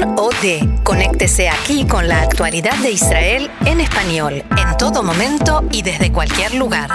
con 0.00 0.18
o 0.18 0.30
de. 0.42 0.68
Conéctese 0.82 1.48
aquí 1.48 1.86
con 1.86 2.08
la 2.08 2.22
actualidad 2.22 2.76
de 2.78 2.92
Israel 2.92 3.50
en 3.66 3.80
español, 3.80 4.44
en 4.56 4.76
todo 4.78 5.02
momento 5.02 5.64
y 5.70 5.82
desde 5.82 6.12
cualquier 6.12 6.54
lugar. 6.54 6.90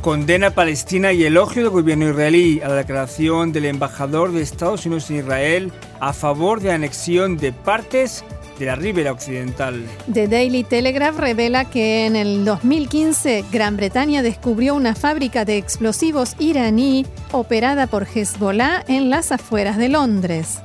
Condena 0.00 0.50
Palestina 0.50 1.12
y 1.12 1.24
elogio 1.24 1.62
del 1.62 1.70
gobierno 1.70 2.08
israelí 2.08 2.60
a 2.60 2.68
la 2.68 2.76
declaración 2.76 3.52
del 3.52 3.64
embajador 3.64 4.30
de 4.30 4.40
Estados 4.40 4.86
Unidos 4.86 5.10
en 5.10 5.16
Israel 5.16 5.72
a 5.98 6.12
favor 6.12 6.60
de 6.60 6.70
anexión 6.70 7.36
de 7.36 7.52
partes 7.52 8.24
de 8.58 8.66
la 8.66 8.76
ribera 8.76 9.12
occidental. 9.12 9.84
The 10.12 10.28
Daily 10.28 10.64
Telegraph 10.64 11.18
revela 11.18 11.64
que 11.64 12.06
en 12.06 12.16
el 12.16 12.44
2015 12.44 13.44
Gran 13.52 13.76
Bretaña 13.76 14.22
descubrió 14.22 14.74
una 14.74 14.94
fábrica 14.94 15.44
de 15.44 15.58
explosivos 15.58 16.36
iraní 16.38 17.06
operada 17.32 17.86
por 17.86 18.06
Hezbollah 18.06 18.84
en 18.88 19.10
las 19.10 19.32
afueras 19.32 19.76
de 19.76 19.88
Londres. 19.88 20.60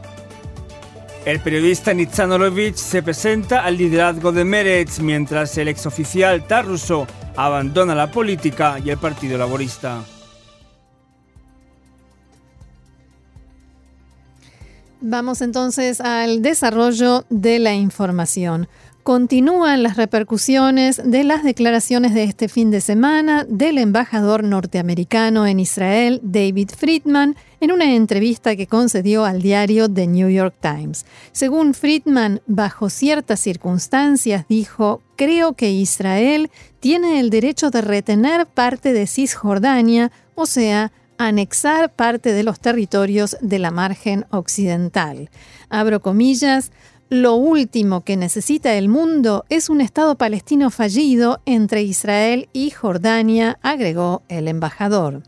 El 1.25 1.39
periodista 1.39 1.93
Nitzan 1.93 2.31
se 2.73 3.03
presenta 3.03 3.63
al 3.63 3.77
liderazgo 3.77 4.31
de 4.31 4.43
Meretz 4.43 4.99
mientras 4.99 5.55
el 5.59 5.67
exoficial 5.67 6.47
Tarruso 6.47 7.05
abandona 7.35 7.93
la 7.93 8.11
política 8.11 8.77
y 8.83 8.89
el 8.89 8.97
Partido 8.97 9.37
Laborista. 9.37 10.01
Vamos 15.03 15.41
entonces 15.41 15.99
al 15.99 16.43
desarrollo 16.43 17.25
de 17.31 17.57
la 17.57 17.73
información. 17.73 18.67
Continúan 19.01 19.81
las 19.81 19.97
repercusiones 19.97 21.01
de 21.03 21.23
las 21.23 21.43
declaraciones 21.43 22.13
de 22.13 22.23
este 22.23 22.47
fin 22.47 22.69
de 22.69 22.81
semana 22.81 23.43
del 23.49 23.79
embajador 23.79 24.43
norteamericano 24.43 25.47
en 25.47 25.59
Israel, 25.59 26.19
David 26.21 26.69
Friedman, 26.77 27.35
en 27.61 27.71
una 27.71 27.95
entrevista 27.95 28.55
que 28.55 28.67
concedió 28.67 29.25
al 29.25 29.41
diario 29.41 29.91
The 29.91 30.05
New 30.05 30.29
York 30.29 30.53
Times. 30.61 31.07
Según 31.31 31.73
Friedman, 31.73 32.41
bajo 32.45 32.91
ciertas 32.91 33.39
circunstancias, 33.39 34.45
dijo, 34.47 35.01
creo 35.15 35.53
que 35.53 35.71
Israel 35.71 36.51
tiene 36.79 37.19
el 37.19 37.31
derecho 37.31 37.71
de 37.71 37.81
retener 37.81 38.45
parte 38.45 38.93
de 38.93 39.07
Cisjordania, 39.07 40.11
o 40.35 40.45
sea, 40.45 40.91
anexar 41.27 41.91
parte 41.91 42.33
de 42.33 42.43
los 42.43 42.59
territorios 42.59 43.37
de 43.41 43.59
la 43.59 43.71
margen 43.71 44.25
occidental. 44.29 45.29
Abro 45.69 46.01
comillas, 46.01 46.71
lo 47.09 47.35
último 47.35 48.01
que 48.01 48.15
necesita 48.15 48.73
el 48.75 48.87
mundo 48.87 49.45
es 49.49 49.69
un 49.69 49.81
Estado 49.81 50.15
palestino 50.15 50.69
fallido 50.69 51.41
entre 51.45 51.83
Israel 51.83 52.47
y 52.53 52.69
Jordania, 52.69 53.59
agregó 53.61 54.23
el 54.29 54.47
embajador. 54.47 55.23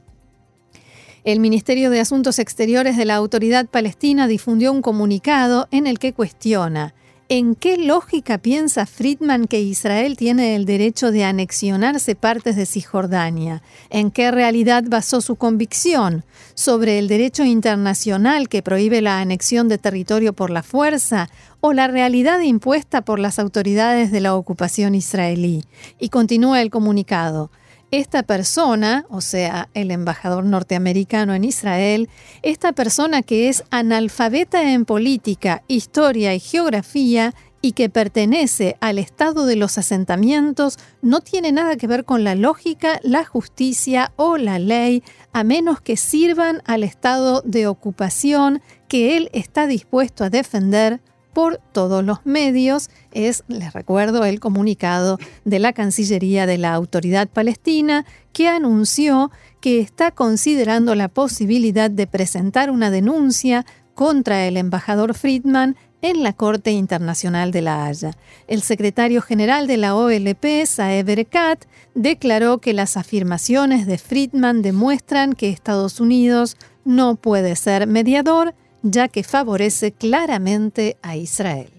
El 1.26 1.40
Ministerio 1.40 1.90
de 1.90 2.00
Asuntos 2.00 2.40
Exteriores 2.40 2.98
de 2.98 3.06
la 3.06 3.16
Autoridad 3.16 3.68
Palestina 3.68 4.28
difundió 4.28 4.72
un 4.72 4.82
comunicado 4.82 5.68
en 5.72 5.88
el 5.88 6.00
que 6.00 6.14
cuestiona 6.14 6.94
¿En 7.30 7.56
qué 7.56 7.78
lógica 7.78 8.38
piensa 8.38 8.86
Friedman 8.86 9.48
que 9.48 9.62
Israel 9.62 10.18
tiene 10.18 10.56
el 10.56 10.66
derecho 10.66 11.10
de 11.10 11.24
anexionarse 11.24 12.16
partes 12.16 12.58
de 12.58 12.66
Cisjordania? 12.66 13.64
¿En 13.90 14.12
qué 14.12 14.30
realidad 14.30 14.84
basó 14.88 15.22
su 15.22 15.38
convicción? 15.38 16.26
¿Sobre 16.54 17.00
el 17.00 17.08
derecho 17.08 17.46
internacional 17.46 18.50
que 18.50 18.62
prohíbe 18.62 19.02
la 19.02 19.22
anexión 19.22 19.70
de 19.70 19.78
territorio 19.78 20.34
por 20.34 20.50
la 20.50 20.64
fuerza? 20.64 21.30
¿O 21.62 21.72
la 21.72 21.88
realidad 21.88 22.42
impuesta 22.42 23.02
por 23.02 23.20
las 23.20 23.40
autoridades 23.40 24.12
de 24.12 24.20
la 24.20 24.36
ocupación 24.36 24.94
israelí? 24.94 25.64
Y 26.00 26.10
continúa 26.10 26.62
el 26.62 26.70
comunicado 26.70 27.52
esta 27.94 28.24
persona, 28.24 29.06
o 29.10 29.22
sea, 29.22 29.70
el 29.76 29.92
embajador 29.92 30.46
norteamericano 30.46 31.36
en 31.36 31.44
Israel, 31.44 32.10
esta 32.42 32.74
persona 32.74 33.22
que 33.22 33.50
es 33.50 33.64
analfabeta 33.70 34.72
en 34.72 34.86
política, 34.86 35.62
historia 35.68 36.34
y 36.34 36.40
geografía 36.40 37.36
y 37.62 37.74
que 37.74 37.90
pertenece 37.90 38.78
al 38.82 38.98
estado 38.98 39.46
de 39.46 39.58
los 39.58 39.78
asentamientos, 39.78 40.80
no 41.04 41.22
tiene 41.22 41.52
nada 41.52 41.76
que 41.76 41.86
ver 41.86 42.04
con 42.04 42.24
la 42.24 42.34
lógica, 42.34 43.00
la 43.04 43.26
justicia 43.26 44.12
o 44.16 44.38
la 44.38 44.58
ley, 44.58 45.04
a 45.32 45.44
menos 45.44 45.80
que 45.80 45.96
sirvan 45.96 46.64
al 46.66 46.82
estado 46.84 47.44
de 47.46 47.68
ocupación 47.68 48.64
que 48.88 49.18
él 49.18 49.30
está 49.34 49.68
dispuesto 49.68 50.24
a 50.24 50.32
defender 50.32 51.00
por 51.34 51.58
todos 51.72 52.04
los 52.04 52.26
medios. 52.26 52.90
Es, 53.12 53.44
les 53.48 53.74
recuerdo, 53.74 54.24
el 54.26 54.40
comunicado 54.40 55.18
de 55.46 55.60
la 55.60 55.74
Cancillería 55.74 56.46
de 56.46 56.58
la 56.58 56.74
Autoridad 56.74 57.28
Palestina 57.28 58.06
que 58.32 58.48
anunció 58.48 59.32
que 59.62 59.80
está 59.80 60.12
considerando 60.12 60.96
la 60.96 61.08
posibilidad 61.08 61.90
de 61.90 62.08
presentar 62.08 62.70
una 62.70 62.92
denuncia 62.92 63.66
contra 63.94 64.46
el 64.48 64.58
embajador 64.58 65.14
Friedman 65.14 65.76
en 66.02 66.22
la 66.22 66.34
Corte 66.34 66.72
Internacional 66.72 67.52
de 67.52 67.62
La 67.62 67.86
Haya. 67.86 68.12
El 68.48 68.62
secretario 68.62 69.22
general 69.22 69.68
de 69.68 69.78
la 69.78 69.96
OLP, 69.96 70.66
Saeb 70.66 71.10
Erekat, 71.10 71.66
declaró 71.96 72.58
que 72.58 72.74
las 72.74 72.98
afirmaciones 72.98 73.88
de 73.88 73.98
Friedman 73.98 74.62
demuestran 74.62 75.34
que 75.34 75.50
Estados 75.50 76.02
Unidos 76.02 76.58
no 76.84 77.16
puede 77.16 77.56
ser 77.56 77.88
mediador 77.88 78.54
ya 78.84 79.08
que 79.08 79.24
favorece 79.24 79.94
claramente 79.94 80.98
a 81.02 81.16
Israel. 81.16 81.70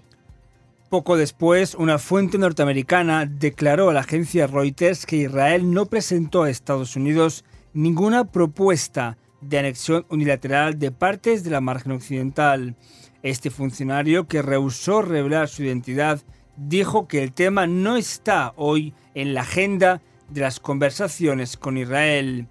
Poco 0.89 1.17
después, 1.17 1.75
una 1.75 1.99
fuente 1.99 2.39
norteamericana 2.39 3.27
declaró 3.27 3.91
a 3.91 3.93
la 3.93 4.01
agencia 4.01 4.47
Reuters 4.47 5.07
que 5.07 5.17
Israel 5.17 5.73
no 5.73 5.87
presentó 5.87 6.43
a 6.43 6.51
Estados 6.51 6.97
Unidos 6.97 7.45
ninguna 7.73 8.25
propuesta 8.25 9.19
de 9.41 9.59
anexión 9.59 10.07
unilateral 10.09 10.79
de 10.79 10.91
partes 10.93 11.45
de 11.45 11.51
la 11.51 11.61
margen 11.61 11.93
occidental. 11.93 12.77
Este 13.23 13.51
funcionario, 13.51 14.27
que 14.27 14.43
rehusó 14.43 15.03
revelar 15.03 15.49
su 15.49 15.65
identidad, 15.65 16.23
dijo 16.57 17.09
que 17.09 17.23
el 17.23 17.33
tema 17.33 17.67
no 17.67 17.97
está 17.97 18.53
hoy 18.57 18.95
en 19.15 19.35
la 19.35 19.43
agenda 19.43 20.01
de 20.31 20.43
las 20.43 20.61
conversaciones 20.61 21.57
con 21.57 21.77
Israel. 21.77 22.47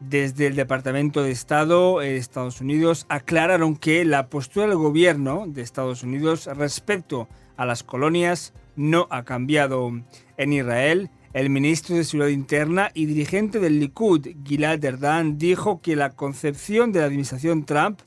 Desde 0.00 0.46
el 0.46 0.56
Departamento 0.56 1.22
de 1.22 1.30
Estado 1.30 2.00
de 2.00 2.18
Estados 2.18 2.60
Unidos 2.60 3.06
aclararon 3.08 3.76
que 3.76 4.04
la 4.04 4.28
postura 4.28 4.66
del 4.66 4.76
gobierno 4.76 5.44
de 5.46 5.62
Estados 5.62 6.02
Unidos 6.02 6.46
respecto 6.54 7.28
a 7.56 7.64
las 7.64 7.82
colonias 7.82 8.52
no 8.76 9.06
ha 9.10 9.24
cambiado. 9.24 9.90
En 10.36 10.52
Israel, 10.52 11.10
el 11.32 11.48
ministro 11.48 11.96
de 11.96 12.04
Seguridad 12.04 12.28
Interna 12.28 12.90
y 12.92 13.06
dirigente 13.06 13.58
del 13.58 13.80
Likud, 13.80 14.28
Gilad 14.44 14.84
Erdan, 14.84 15.38
dijo 15.38 15.80
que 15.80 15.96
la 15.96 16.10
concepción 16.10 16.92
de 16.92 17.00
la 17.00 17.06
administración 17.06 17.64
Trump 17.64 18.00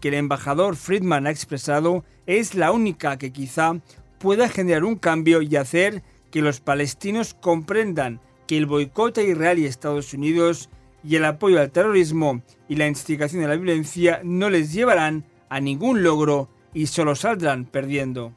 que 0.00 0.08
el 0.08 0.14
embajador 0.14 0.74
Friedman 0.74 1.26
ha 1.26 1.30
expresado 1.30 2.04
es 2.26 2.56
la 2.56 2.72
única 2.72 3.16
que 3.16 3.32
quizá 3.32 3.80
pueda 4.18 4.48
generar 4.48 4.84
un 4.84 4.96
cambio 4.96 5.42
y 5.42 5.54
hacer 5.54 6.02
que 6.32 6.42
los 6.42 6.60
palestinos 6.60 7.34
comprendan 7.34 8.20
que 8.46 8.58
el 8.58 8.66
boicot 8.66 9.18
a 9.18 9.22
Israel 9.22 9.58
y 9.58 9.66
Estados 9.66 10.14
Unidos 10.14 10.68
y 11.04 11.16
el 11.16 11.24
apoyo 11.24 11.60
al 11.60 11.70
terrorismo 11.70 12.42
y 12.68 12.76
la 12.76 12.86
instigación 12.86 13.42
de 13.42 13.48
la 13.48 13.56
violencia 13.56 14.20
no 14.24 14.50
les 14.50 14.72
llevarán 14.72 15.24
a 15.48 15.60
ningún 15.60 16.02
logro 16.02 16.48
y 16.74 16.86
solo 16.86 17.14
saldrán 17.14 17.64
perdiendo. 17.64 18.32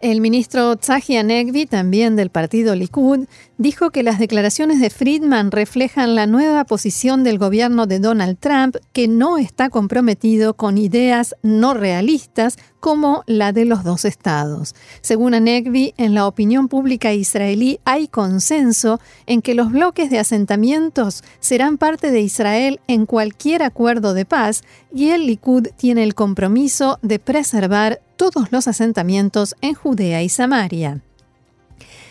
El 0.00 0.20
ministro 0.20 0.76
Tzahi 0.76 1.22
Negvi, 1.24 1.64
también 1.64 2.16
del 2.16 2.28
partido 2.28 2.74
Likud, 2.74 3.26
dijo 3.56 3.90
que 3.90 4.02
las 4.02 4.18
declaraciones 4.18 4.78
de 4.78 4.90
Friedman 4.90 5.50
reflejan 5.50 6.14
la 6.14 6.26
nueva 6.26 6.64
posición 6.64 7.24
del 7.24 7.38
gobierno 7.38 7.86
de 7.86 7.98
Donald 7.98 8.38
Trump, 8.38 8.76
que 8.92 9.08
no 9.08 9.38
está 9.38 9.70
comprometido 9.70 10.52
con 10.52 10.76
ideas 10.76 11.34
no 11.42 11.72
realistas 11.72 12.58
como 12.80 13.24
la 13.26 13.52
de 13.52 13.64
los 13.64 13.84
dos 13.84 14.04
estados. 14.04 14.74
Según 15.00 15.34
Anegvi, 15.34 15.94
en 15.96 16.14
la 16.14 16.26
opinión 16.26 16.68
pública 16.68 17.12
israelí 17.12 17.80
hay 17.84 18.08
consenso 18.08 19.00
en 19.26 19.42
que 19.42 19.54
los 19.54 19.70
bloques 19.70 20.10
de 20.10 20.18
asentamientos 20.18 21.24
serán 21.40 21.78
parte 21.78 22.10
de 22.10 22.20
Israel 22.20 22.80
en 22.86 23.06
cualquier 23.06 23.62
acuerdo 23.62 24.14
de 24.14 24.24
paz 24.24 24.62
y 24.92 25.10
el 25.10 25.26
Likud 25.26 25.68
tiene 25.76 26.02
el 26.02 26.14
compromiso 26.14 26.98
de 27.02 27.18
preservar 27.18 28.00
todos 28.16 28.50
los 28.50 28.68
asentamientos 28.68 29.54
en 29.60 29.74
Judea 29.74 30.22
y 30.22 30.28
Samaria. 30.28 31.00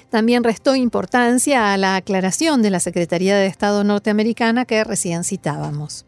También 0.09 0.44
restó 0.44 0.75
importancia 0.75 1.73
a 1.73 1.77
la 1.77 1.95
aclaración 1.95 2.61
de 2.61 2.69
la 2.69 2.79
Secretaría 2.79 3.35
de 3.35 3.47
Estado 3.47 3.83
norteamericana 3.83 4.65
que 4.65 4.83
recién 4.83 5.23
citábamos. 5.23 6.05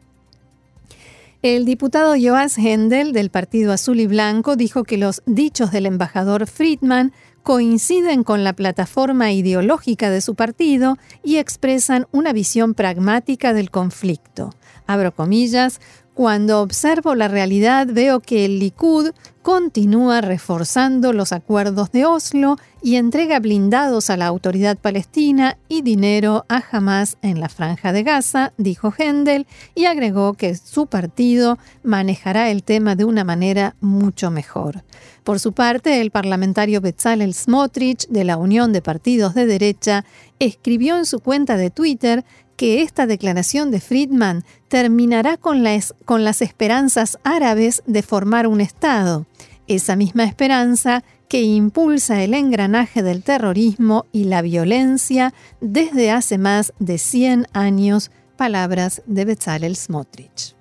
El 1.44 1.66
diputado 1.66 2.16
Joas 2.20 2.58
Hendel 2.58 3.14
del 3.14 3.30
Partido 3.30 3.72
Azul 3.72 4.00
y 4.00 4.08
Blanco 4.08 4.56
dijo 4.56 4.84
que 4.84 4.98
los 4.98 5.22
dichos 5.28 5.72
del 5.72 5.86
embajador 5.86 6.48
Friedman 6.48 7.14
coinciden 7.44 8.24
con 8.24 8.44
la 8.44 8.54
plataforma 8.54 9.32
ideológica 9.32 10.10
de 10.10 10.22
su 10.22 10.34
partido 10.34 10.98
y 11.24 11.38
expresan 11.38 12.08
una 12.12 12.34
visión 12.34 12.74
pragmática 12.74 13.54
del 13.54 13.70
conflicto. 13.70 14.50
abro 14.88 15.14
comillas, 15.14 15.80
cuando 16.18 16.62
observo 16.62 17.14
la 17.14 17.28
realidad 17.28 17.86
veo 17.92 18.22
que 18.22 18.44
el 18.44 18.58
Likud 18.58 19.12
continúa 19.44 20.20
reforzando 20.20 21.14
los 21.14 21.32
acuerdos 21.32 21.92
de 21.92 22.08
Oslo 22.08 22.58
y 22.82 22.96
entrega 22.96 23.40
blindados 23.40 24.10
a 24.10 24.18
la 24.18 24.26
autoridad 24.26 24.80
palestina 24.80 25.60
y 25.70 25.84
dinero 25.84 26.44
a 26.50 26.64
Hamas 26.72 27.18
en 27.22 27.40
la 27.40 27.50
franja 27.50 27.94
de 27.94 28.02
Gaza, 28.02 28.52
dijo 28.58 28.92
Hendel, 28.98 29.46
y 29.76 29.86
agregó 29.86 30.34
que 30.34 30.56
su 30.56 30.88
partido 30.88 31.60
manejará 31.84 32.50
el 32.50 32.64
tema 32.64 32.96
de 32.96 33.06
una 33.06 33.24
manera 33.24 33.76
mucho 33.80 34.32
mejor. 34.32 34.84
Por 35.24 35.40
su 35.40 35.54
parte, 35.54 36.02
el 36.02 36.10
parlamentario 36.10 36.82
Bezalel 36.82 37.36
Smotrich 37.36 38.08
de 38.08 38.24
la 38.24 38.38
Unión 38.38 38.74
de 38.74 38.82
Partidos 38.82 39.36
de 39.36 39.46
Derecha 39.46 40.04
escribió 40.40 40.98
en 40.98 41.06
su 41.06 41.20
cuenta 41.20 41.58
de 41.58 41.70
Twitter 41.70 42.26
que 42.58 42.82
esta 42.82 43.06
declaración 43.06 43.72
de 43.72 43.80
Friedman 43.80 44.44
terminará 44.68 45.38
con 45.38 45.64
las, 45.64 45.96
con 46.06 46.26
las 46.26 46.42
esperanzas 46.42 47.20
árabes 47.24 47.84
de 47.86 48.02
formar 48.02 48.48
un 48.48 48.60
Estado, 48.60 49.26
esa 49.68 49.96
misma 49.96 50.26
esperanza 50.26 51.04
que 51.30 51.42
impulsa 51.42 52.24
el 52.24 52.34
engranaje 52.34 53.04
del 53.04 53.22
terrorismo 53.22 54.06
y 54.12 54.26
la 54.26 54.42
violencia 54.42 55.34
desde 55.62 56.10
hace 56.10 56.38
más 56.38 56.74
de 56.80 56.98
100 56.98 57.48
años, 57.54 58.12
palabras 58.38 59.04
de 59.06 59.26
Bezalel 59.26 59.76
Smotrich. 59.76 60.56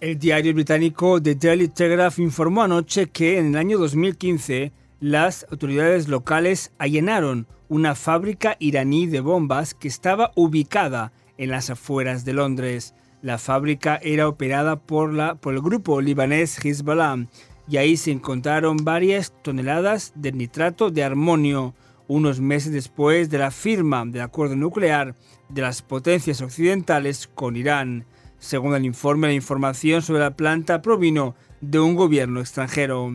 El 0.00 0.18
diario 0.18 0.54
británico 0.54 1.22
The 1.22 1.34
Daily 1.34 1.68
Telegraph 1.68 2.18
informó 2.18 2.62
anoche 2.62 3.08
que 3.08 3.38
en 3.38 3.48
el 3.48 3.56
año 3.56 3.78
2015 3.78 4.72
las 5.00 5.46
autoridades 5.50 6.08
locales 6.08 6.72
allanaron 6.78 7.46
una 7.68 7.94
fábrica 7.94 8.56
iraní 8.58 9.06
de 9.06 9.20
bombas 9.20 9.74
que 9.74 9.88
estaba 9.88 10.32
ubicada 10.34 11.12
en 11.40 11.50
las 11.50 11.70
afueras 11.70 12.26
de 12.26 12.34
Londres. 12.34 12.94
La 13.22 13.38
fábrica 13.38 13.98
era 14.02 14.28
operada 14.28 14.76
por, 14.76 15.12
la, 15.12 15.36
por 15.36 15.54
el 15.54 15.62
grupo 15.62 16.02
libanés 16.02 16.62
Hezbollah 16.62 17.26
y 17.66 17.78
ahí 17.78 17.96
se 17.96 18.10
encontraron 18.10 18.76
varias 18.84 19.32
toneladas 19.42 20.12
de 20.14 20.32
nitrato 20.32 20.90
de 20.90 21.02
armonio 21.02 21.74
unos 22.08 22.40
meses 22.40 22.72
después 22.72 23.30
de 23.30 23.38
la 23.38 23.50
firma 23.50 24.04
del 24.04 24.20
acuerdo 24.20 24.54
nuclear 24.54 25.14
de 25.48 25.62
las 25.62 25.80
potencias 25.80 26.42
occidentales 26.42 27.26
con 27.34 27.56
Irán. 27.56 28.04
Según 28.38 28.74
el 28.74 28.84
informe, 28.84 29.28
la 29.28 29.34
información 29.34 30.02
sobre 30.02 30.20
la 30.20 30.36
planta 30.36 30.82
provino 30.82 31.36
de 31.62 31.80
un 31.80 31.94
gobierno 31.94 32.40
extranjero. 32.40 33.14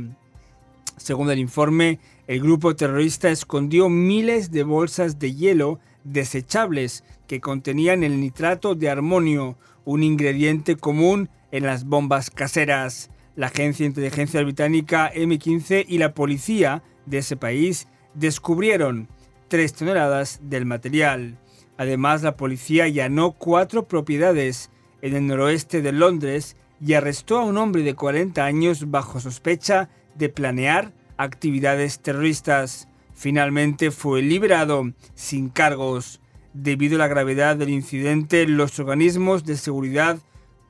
Según 0.97 1.29
el 1.29 1.37
informe, 1.37 1.99
el 2.25 2.41
grupo 2.41 2.75
terrorista 2.75 3.29
escondió 3.29 3.87
miles 3.87 4.49
de 4.49 4.63
bolsas 4.63 5.19
de 5.19 5.35
hielo 5.35 5.79
desechables 6.05 7.03
que 7.27 7.41
contenían 7.41 8.03
el 8.03 8.21
nitrato 8.21 8.75
de 8.75 8.89
armonio, 8.89 9.57
un 9.83 10.03
ingrediente 10.03 10.77
común 10.77 11.29
en 11.51 11.65
las 11.65 11.83
bombas 11.83 12.29
caseras. 12.29 13.09
La 13.35 13.47
agencia 13.47 13.83
de 13.83 13.89
inteligencia 13.89 14.41
británica 14.41 15.11
M15 15.13 15.85
y 15.87 15.97
la 15.97 16.13
policía 16.13 16.83
de 17.05 17.17
ese 17.17 17.35
país 17.35 17.87
descubrieron 18.13 19.09
tres 19.49 19.73
toneladas 19.73 20.39
del 20.43 20.65
material. 20.65 21.37
Además, 21.77 22.23
la 22.23 22.37
policía 22.37 22.85
allanó 22.85 23.33
cuatro 23.33 23.87
propiedades 23.87 24.71
en 25.01 25.15
el 25.15 25.27
noroeste 25.27 25.81
de 25.81 25.91
Londres 25.91 26.55
y 26.79 26.93
arrestó 26.93 27.39
a 27.39 27.43
un 27.43 27.57
hombre 27.57 27.83
de 27.83 27.95
40 27.95 28.43
años 28.43 28.89
bajo 28.89 29.19
sospecha 29.19 29.89
de 30.15 30.29
planear 30.29 30.93
actividades 31.17 31.99
terroristas. 31.99 32.87
Finalmente 33.15 33.91
fue 33.91 34.21
liberado 34.21 34.91
sin 35.15 35.49
cargos. 35.49 36.19
Debido 36.53 36.95
a 36.95 36.99
la 36.99 37.07
gravedad 37.07 37.55
del 37.55 37.69
incidente, 37.69 38.47
los 38.47 38.79
organismos 38.79 39.45
de 39.45 39.57
seguridad 39.57 40.19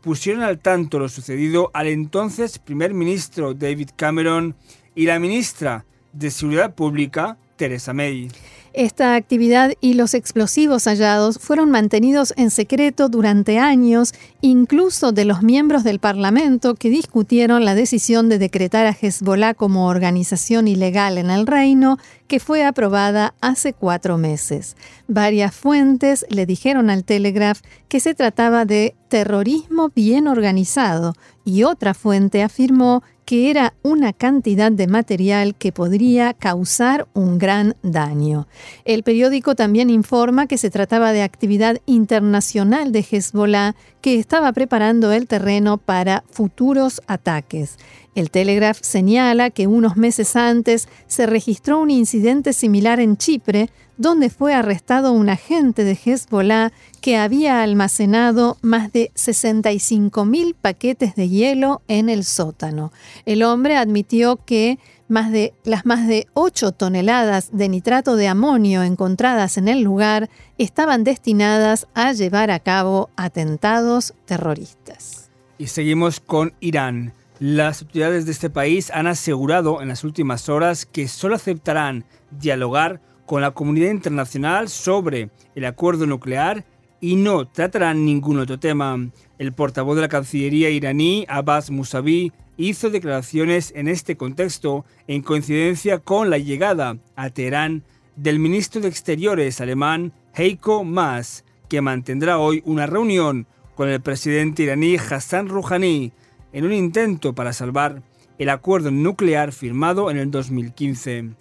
pusieron 0.02 0.44
al 0.44 0.60
tanto 0.60 1.00
lo 1.00 1.10
sucedido 1.10 1.72
al 1.74 1.88
entonces 1.88 2.60
primer 2.60 2.94
ministro 2.94 3.54
David 3.54 3.90
Cameron 3.96 4.56
y 4.94 5.06
la 5.06 5.20
ministra 5.20 5.86
de 6.14 6.32
Seguridad 6.32 6.76
Pública, 6.76 7.38
Theresa 7.58 7.94
May. 7.94 8.30
Esta 8.78 9.16
actividad 9.16 9.72
y 9.80 9.94
los 9.94 10.14
explosivos 10.14 10.84
hallados 10.84 11.40
fueron 11.40 11.72
mantenidos 11.72 12.34
en 12.36 12.50
secreto 12.50 13.08
durante 13.08 13.58
años, 13.58 14.14
incluso 14.42 15.14
de 15.14 15.24
los 15.24 15.44
miembros 15.44 15.86
del 15.86 16.00
Parlamento 16.00 16.76
que 16.76 16.90
discutieron 16.90 17.64
la 17.64 17.74
decisión 17.74 18.28
de 18.28 18.38
decretar 18.38 18.86
a 18.86 18.92
Hezbollah 18.92 19.54
como 19.54 19.88
organización 19.88 20.68
ilegal 20.68 21.18
en 21.18 21.30
el 21.30 21.48
reino, 21.48 21.98
que 22.28 22.42
fue 22.42 22.66
aprobada 22.66 23.34
hace 23.40 23.72
cuatro 23.72 24.18
meses. 24.18 24.76
Varias 25.08 25.56
fuentes 25.56 26.26
le 26.28 26.46
dijeron 26.46 26.90
al 26.90 27.06
Telegraph 27.06 27.62
que 27.88 28.02
se 28.02 28.14
trataba 28.14 28.66
de 28.66 28.94
terrorismo 29.08 29.90
bien 29.96 30.28
organizado 30.28 31.14
y 31.46 31.64
otra 31.64 31.94
fuente 31.94 32.44
afirmó 32.44 33.04
que 33.26 33.50
era 33.50 33.74
una 33.82 34.14
cantidad 34.14 34.72
de 34.72 34.88
material 34.88 35.56
que 35.56 35.72
podría 35.72 36.34
causar 36.34 37.08
un 37.14 37.38
gran 37.38 37.76
daño. 37.82 38.48
El 38.86 39.04
periódico 39.04 39.56
también 39.56 39.90
informa 39.90 40.48
que 40.48 40.58
se 40.58 40.70
trataba 40.70 41.12
de 41.12 41.24
actividad 41.24 41.82
internacional 41.86 42.92
de 42.92 43.06
Hezbollah 43.10 43.76
que 44.02 44.20
estaba 44.20 44.54
preparando 44.54 45.12
el 45.12 45.28
terreno 45.28 45.78
para 45.78 46.24
futuros 46.30 47.02
ataques. 47.08 47.78
El 48.16 48.32
Telegraph 48.32 48.80
señala 48.82 49.50
que 49.50 49.68
unos 49.68 49.98
meses 49.98 50.38
antes 50.38 50.88
se 51.06 51.26
registró 51.26 51.80
un 51.80 51.92
incidente 51.92 52.54
similar 52.54 53.02
en 53.02 53.18
Chipre, 53.18 53.70
donde 53.98 54.30
fue 54.30 54.54
arrestado 54.54 55.12
un 55.12 55.28
agente 55.28 55.84
de 55.84 56.00
Hezbollah 56.02 56.72
que 57.02 57.18
había 57.18 57.62
almacenado 57.62 58.58
más 58.62 58.94
de 58.94 59.12
65.000 59.16 60.56
paquetes 60.56 61.16
de 61.16 61.28
hielo 61.28 61.82
en 61.90 62.08
el 62.08 62.24
sótano. 62.24 62.94
El 63.26 63.44
hombre 63.44 63.76
admitió 63.76 64.38
que 64.38 64.80
más 65.10 65.32
de, 65.32 65.54
las 65.66 65.86
más 65.86 66.08
de 66.08 66.28
8 66.34 66.72
toneladas 66.72 67.50
de 67.52 67.68
nitrato 67.68 68.16
de 68.16 68.30
amonio 68.30 68.84
encontradas 68.84 69.58
en 69.58 69.68
el 69.68 69.82
lugar 69.82 70.30
estaban 70.58 71.04
destinadas 71.04 71.88
a 71.94 72.14
llevar 72.14 72.50
a 72.50 72.60
cabo 72.60 73.10
atentados 73.18 74.14
terroristas. 74.26 75.30
Y 75.58 75.68
seguimos 75.68 76.22
con 76.22 76.54
Irán. 76.62 77.14
Las 77.40 77.82
autoridades 77.82 78.26
de 78.26 78.32
este 78.32 78.50
país 78.50 78.90
han 78.92 79.08
asegurado 79.08 79.82
en 79.82 79.90
las 79.90 80.06
últimas 80.06 80.48
horas 80.48 80.86
que 80.86 81.10
solo 81.10 81.36
aceptarán 81.36 82.06
dialogar 82.32 83.02
con 83.26 83.42
la 83.42 83.52
comunidad 83.52 83.92
internacional 83.92 84.70
sobre 84.70 85.32
el 85.54 85.66
acuerdo 85.66 86.06
nuclear 86.06 86.64
y 87.02 87.18
no 87.18 87.46
tratarán 87.46 88.06
ningún 88.06 88.40
otro 88.40 88.58
tema. 88.58 88.98
El 89.38 89.52
portavoz 89.52 89.98
de 89.98 90.04
la 90.04 90.08
Cancillería 90.08 90.70
iraní, 90.70 91.26
Abbas 91.28 91.72
Musavi, 91.72 92.32
hizo 92.56 92.90
declaraciones 92.90 93.74
en 93.76 93.90
este 93.90 94.16
contexto 94.16 94.86
en 95.08 95.22
coincidencia 95.22 96.00
con 96.00 96.30
la 96.30 96.38
llegada 96.38 96.98
a 97.18 97.30
Teherán 97.32 97.84
del 98.16 98.40
ministro 98.40 98.80
de 98.80 98.88
Exteriores 98.88 99.60
alemán 99.60 100.14
Heiko 100.34 100.86
Maas, 100.86 101.44
que 101.68 101.82
mantendrá 101.82 102.38
hoy 102.38 102.64
una 102.66 102.86
reunión 102.86 103.46
con 103.76 103.90
el 103.90 104.00
presidente 104.00 104.64
iraní 104.64 104.96
Hassan 104.96 105.50
Rouhani 105.50 106.14
en 106.56 106.64
un 106.64 106.72
intento 106.72 107.36
para 107.36 107.52
salvar 107.52 108.02
el 108.38 108.48
acuerdo 108.48 108.90
nuclear 108.90 109.52
firmado 109.52 110.10
en 110.10 110.16
el 110.16 110.32
2015. 110.32 111.32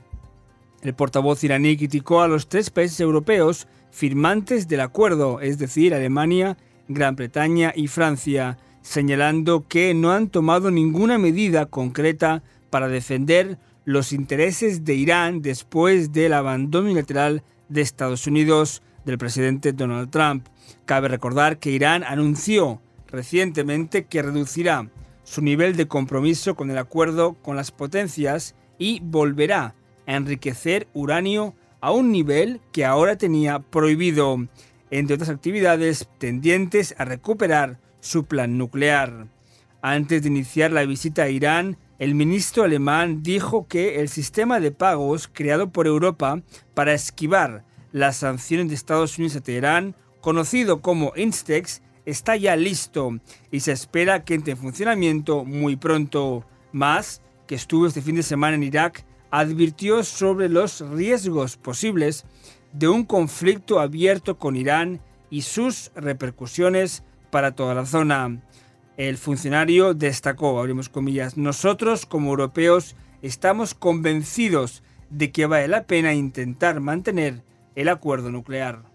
El 0.82 0.94
portavoz 0.94 1.44
iraní 1.44 1.76
criticó 1.76 2.20
a 2.20 2.26
los 2.26 2.48
tres 2.48 2.68
países 2.70 2.98
europeos 2.98 3.68
firmantes 3.92 4.66
del 4.66 4.80
acuerdo, 4.80 5.40
es 5.40 5.56
decir, 5.56 5.94
Alemania, 5.94 6.58
Gran 6.88 7.14
Bretaña 7.14 7.72
y 7.76 7.86
Francia, 7.86 8.58
señalando 8.82 9.68
que 9.68 9.94
no 9.94 10.10
han 10.10 10.30
tomado 10.30 10.72
ninguna 10.72 11.16
medida 11.16 11.66
concreta 11.66 12.42
para 12.70 12.88
defender 12.88 13.56
los 13.84 14.12
intereses 14.12 14.84
de 14.84 14.94
Irán 14.96 15.42
después 15.42 16.12
del 16.12 16.32
abandono 16.32 16.86
unilateral 16.86 17.44
de 17.68 17.82
Estados 17.82 18.26
Unidos 18.26 18.82
del 19.04 19.16
presidente 19.16 19.72
Donald 19.72 20.10
Trump. 20.10 20.48
Cabe 20.86 21.06
recordar 21.06 21.58
que 21.58 21.70
Irán 21.70 22.02
anunció 22.02 22.80
recientemente 23.06 24.06
que 24.06 24.20
reducirá 24.20 24.88
su 25.24 25.42
nivel 25.42 25.76
de 25.76 25.88
compromiso 25.88 26.54
con 26.54 26.70
el 26.70 26.78
acuerdo 26.78 27.34
con 27.42 27.56
las 27.56 27.70
potencias 27.70 28.54
y 28.78 29.00
volverá 29.00 29.74
a 30.06 30.14
enriquecer 30.14 30.86
uranio 30.94 31.54
a 31.80 31.90
un 31.90 32.12
nivel 32.12 32.60
que 32.72 32.84
ahora 32.84 33.16
tenía 33.16 33.58
prohibido, 33.58 34.46
entre 34.90 35.14
otras 35.16 35.30
actividades 35.30 36.08
tendientes 36.18 36.94
a 36.98 37.04
recuperar 37.04 37.78
su 38.00 38.24
plan 38.24 38.56
nuclear. 38.56 39.26
Antes 39.82 40.22
de 40.22 40.28
iniciar 40.28 40.72
la 40.72 40.84
visita 40.84 41.24
a 41.24 41.28
Irán, 41.28 41.76
el 41.98 42.14
ministro 42.14 42.64
alemán 42.64 43.22
dijo 43.22 43.66
que 43.68 44.00
el 44.00 44.08
sistema 44.08 44.60
de 44.60 44.72
pagos 44.72 45.28
creado 45.32 45.70
por 45.70 45.86
Europa 45.86 46.42
para 46.74 46.94
esquivar 46.94 47.64
las 47.92 48.16
sanciones 48.16 48.68
de 48.68 48.74
Estados 48.74 49.18
Unidos 49.18 49.36
a 49.36 49.40
Teherán, 49.40 49.94
conocido 50.20 50.80
como 50.80 51.12
Instex, 51.16 51.82
está 52.04 52.36
ya 52.36 52.56
listo 52.56 53.18
y 53.50 53.60
se 53.60 53.72
espera 53.72 54.24
que 54.24 54.34
entre 54.34 54.52
en 54.52 54.58
funcionamiento 54.58 55.44
muy 55.44 55.76
pronto. 55.76 56.44
Más, 56.72 57.22
que 57.46 57.54
estuvo 57.54 57.86
este 57.86 58.02
fin 58.02 58.16
de 58.16 58.22
semana 58.22 58.56
en 58.56 58.64
Irak, 58.64 59.04
advirtió 59.30 60.02
sobre 60.02 60.48
los 60.48 60.80
riesgos 60.80 61.56
posibles 61.56 62.24
de 62.72 62.88
un 62.88 63.04
conflicto 63.04 63.80
abierto 63.80 64.38
con 64.38 64.56
Irán 64.56 65.00
y 65.30 65.42
sus 65.42 65.92
repercusiones 65.94 67.04
para 67.30 67.54
toda 67.54 67.74
la 67.74 67.86
zona. 67.86 68.40
El 68.96 69.16
funcionario 69.16 69.94
destacó, 69.94 70.58
abrimos 70.58 70.88
comillas, 70.88 71.36
nosotros 71.36 72.06
como 72.06 72.30
europeos 72.30 72.96
estamos 73.22 73.74
convencidos 73.74 74.82
de 75.10 75.32
que 75.32 75.46
vale 75.46 75.68
la 75.68 75.84
pena 75.84 76.14
intentar 76.14 76.80
mantener 76.80 77.42
el 77.74 77.88
acuerdo 77.88 78.30
nuclear. 78.30 78.93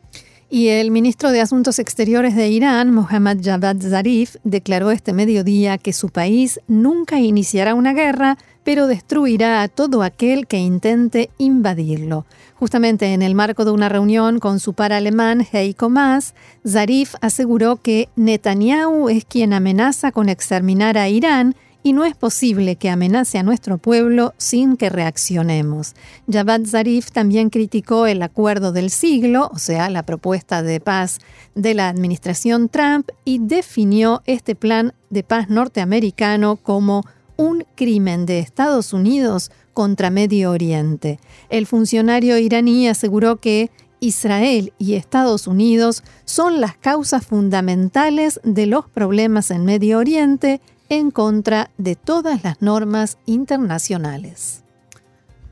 Y 0.52 0.70
el 0.70 0.90
ministro 0.90 1.32
de 1.32 1.42
Asuntos 1.42 1.78
Exteriores 1.78 2.36
de 2.36 2.50
Irán, 2.50 2.92
Mohammad 2.92 3.38
Javad 3.44 3.78
Zarif, 3.80 4.38
declaró 4.44 4.90
este 4.90 5.14
mediodía 5.14 5.78
que 5.78 5.94
su 5.94 6.10
país 6.10 6.60
nunca 6.68 7.20
iniciará 7.20 7.76
una 7.76 7.94
guerra, 7.94 8.36
pero 8.64 8.88
destruirá 8.88 9.62
a 9.62 9.68
todo 9.68 10.02
aquel 10.02 10.48
que 10.48 10.58
intente 10.58 11.30
invadirlo. 11.38 12.26
Justamente 12.56 13.14
en 13.14 13.22
el 13.22 13.36
marco 13.36 13.64
de 13.64 13.70
una 13.70 13.90
reunión 13.90 14.40
con 14.40 14.60
su 14.60 14.74
par 14.74 14.92
alemán 14.92 15.46
Heiko 15.52 15.88
Maas, 15.88 16.34
Zarif 16.68 17.14
aseguró 17.22 17.76
que 17.76 18.10
Netanyahu 18.16 19.08
es 19.10 19.26
quien 19.26 19.54
amenaza 19.54 20.12
con 20.12 20.30
exterminar 20.30 20.98
a 20.98 21.10
Irán 21.10 21.56
y 21.90 21.94
no 21.94 22.06
es 22.06 22.16
posible 22.16 22.76
que 22.76 22.92
amenace 22.92 23.40
a 23.40 23.44
nuestro 23.44 23.80
pueblo 23.80 24.36
sin 24.38 24.78
que 24.78 24.92
reaccionemos. 24.92 25.96
Javad 26.32 26.62
Zarif 26.68 27.10
también 27.10 27.50
criticó 27.50 28.06
el 28.06 28.22
acuerdo 28.22 28.72
del 28.72 28.92
siglo, 28.92 29.50
o 29.52 29.58
sea, 29.58 29.90
la 29.90 30.04
propuesta 30.04 30.62
de 30.62 30.80
paz 30.80 31.18
de 31.56 31.74
la 31.74 31.90
administración 31.90 32.70
Trump, 32.70 33.10
y 33.26 33.40
definió 33.40 34.22
este 34.28 34.54
plan 34.54 34.94
de 35.10 35.24
paz 35.24 35.50
norteamericano 35.50 36.58
como 36.58 37.06
un 37.38 37.66
crimen 37.74 38.28
de 38.28 38.38
Estados 38.38 38.94
Unidos 38.94 39.50
contra 39.74 40.12
Medio 40.12 40.52
Oriente. 40.52 41.20
El 41.50 41.66
funcionario 41.66 42.38
iraní 42.38 42.88
aseguró 42.88 43.38
que 43.38 43.72
Israel 44.00 44.74
y 44.78 44.94
Estados 44.94 45.48
Unidos 45.48 46.04
son 46.24 46.62
las 46.62 46.78
causas 46.78 47.26
fundamentales 47.26 48.40
de 48.44 48.68
los 48.68 48.88
problemas 48.88 49.50
en 49.50 49.66
Medio 49.66 49.98
Oriente 49.98 50.62
en 50.90 51.12
contra 51.12 51.72
de 51.78 51.96
todas 51.96 52.44
las 52.44 52.62
normas 52.62 53.20
internacionales. 53.26 54.64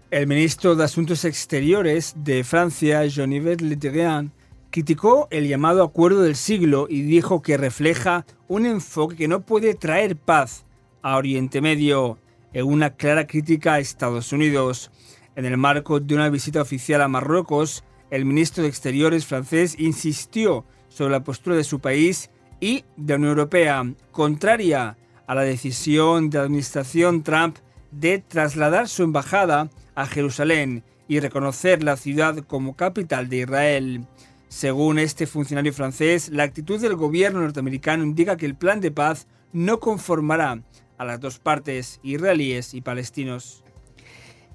El 0.10 0.28
ministro 0.28 0.76
de 0.76 0.84
Asuntos 0.84 1.26
Exteriores 1.26 2.16
de 2.18 2.44
Francia, 2.44 3.06
Jean-Yves 3.06 3.62
Le 3.62 3.76
Drian, 3.76 4.32
criticó 4.72 5.28
el 5.32 5.48
llamado 5.48 5.84
Acuerdo 5.84 6.22
del 6.22 6.36
Siglo 6.36 6.88
y 6.90 7.02
dijo 7.02 7.42
que 7.42 7.58
refleja 7.58 8.26
un 8.48 8.66
enfoque 8.66 9.16
que 9.16 9.28
no 9.28 9.42
puede 9.42 9.76
traer 9.76 10.16
paz 10.16 10.66
a 11.02 11.18
Oriente 11.18 11.62
Medio, 11.62 12.18
en 12.54 12.66
una 12.66 12.92
clara 12.92 13.28
crítica 13.28 13.74
a 13.74 13.80
Estados 13.80 14.32
Unidos. 14.32 14.92
En 15.36 15.46
el 15.46 15.58
marco 15.58 16.00
de 16.00 16.16
una 16.16 16.30
visita 16.30 16.62
oficial 16.62 17.02
a 17.02 17.08
Marruecos, 17.08 17.84
el 18.10 18.26
ministro 18.26 18.64
de 18.64 18.70
Exteriores 18.70 19.26
francés 19.26 19.76
insistió 19.78 20.66
sobre 20.90 21.12
la 21.12 21.24
postura 21.24 21.56
de 21.56 21.64
su 21.64 21.80
país 21.80 22.30
y 22.60 22.84
de 22.96 23.14
la 23.14 23.16
Unión 23.18 23.32
Europea, 23.32 23.94
contraria 24.12 24.98
a 25.28 25.36
la 25.36 25.42
decisión 25.44 26.30
de 26.30 26.40
la 26.40 26.46
administración 26.46 27.22
Trump 27.22 27.58
de 27.92 28.20
trasladar 28.20 28.88
su 28.88 29.04
embajada 29.04 29.70
a 29.96 30.08
Jerusalén 30.08 30.84
y 31.08 31.20
reconocer 31.20 31.84
la 31.84 31.98
ciudad 31.98 32.38
como 32.40 32.76
capital 32.76 33.30
de 33.30 33.38
Israel. 33.38 34.06
Según 34.48 35.00
este 35.00 35.28
funcionario 35.28 35.74
francés, 35.74 36.30
la 36.30 36.44
actitud 36.44 36.82
del 36.82 36.96
gobierno 36.96 37.42
norteamericano 37.42 38.04
indica 38.04 38.38
que 38.38 38.46
el 38.46 38.56
plan 38.56 38.80
de 38.80 38.92
paz 38.92 39.28
no 39.52 39.80
conformará 39.80 40.62
a 40.98 41.06
las 41.06 41.20
dos 41.20 41.40
partes, 41.40 42.00
israelíes 42.04 42.74
y 42.74 42.82
palestinos. 42.82 43.64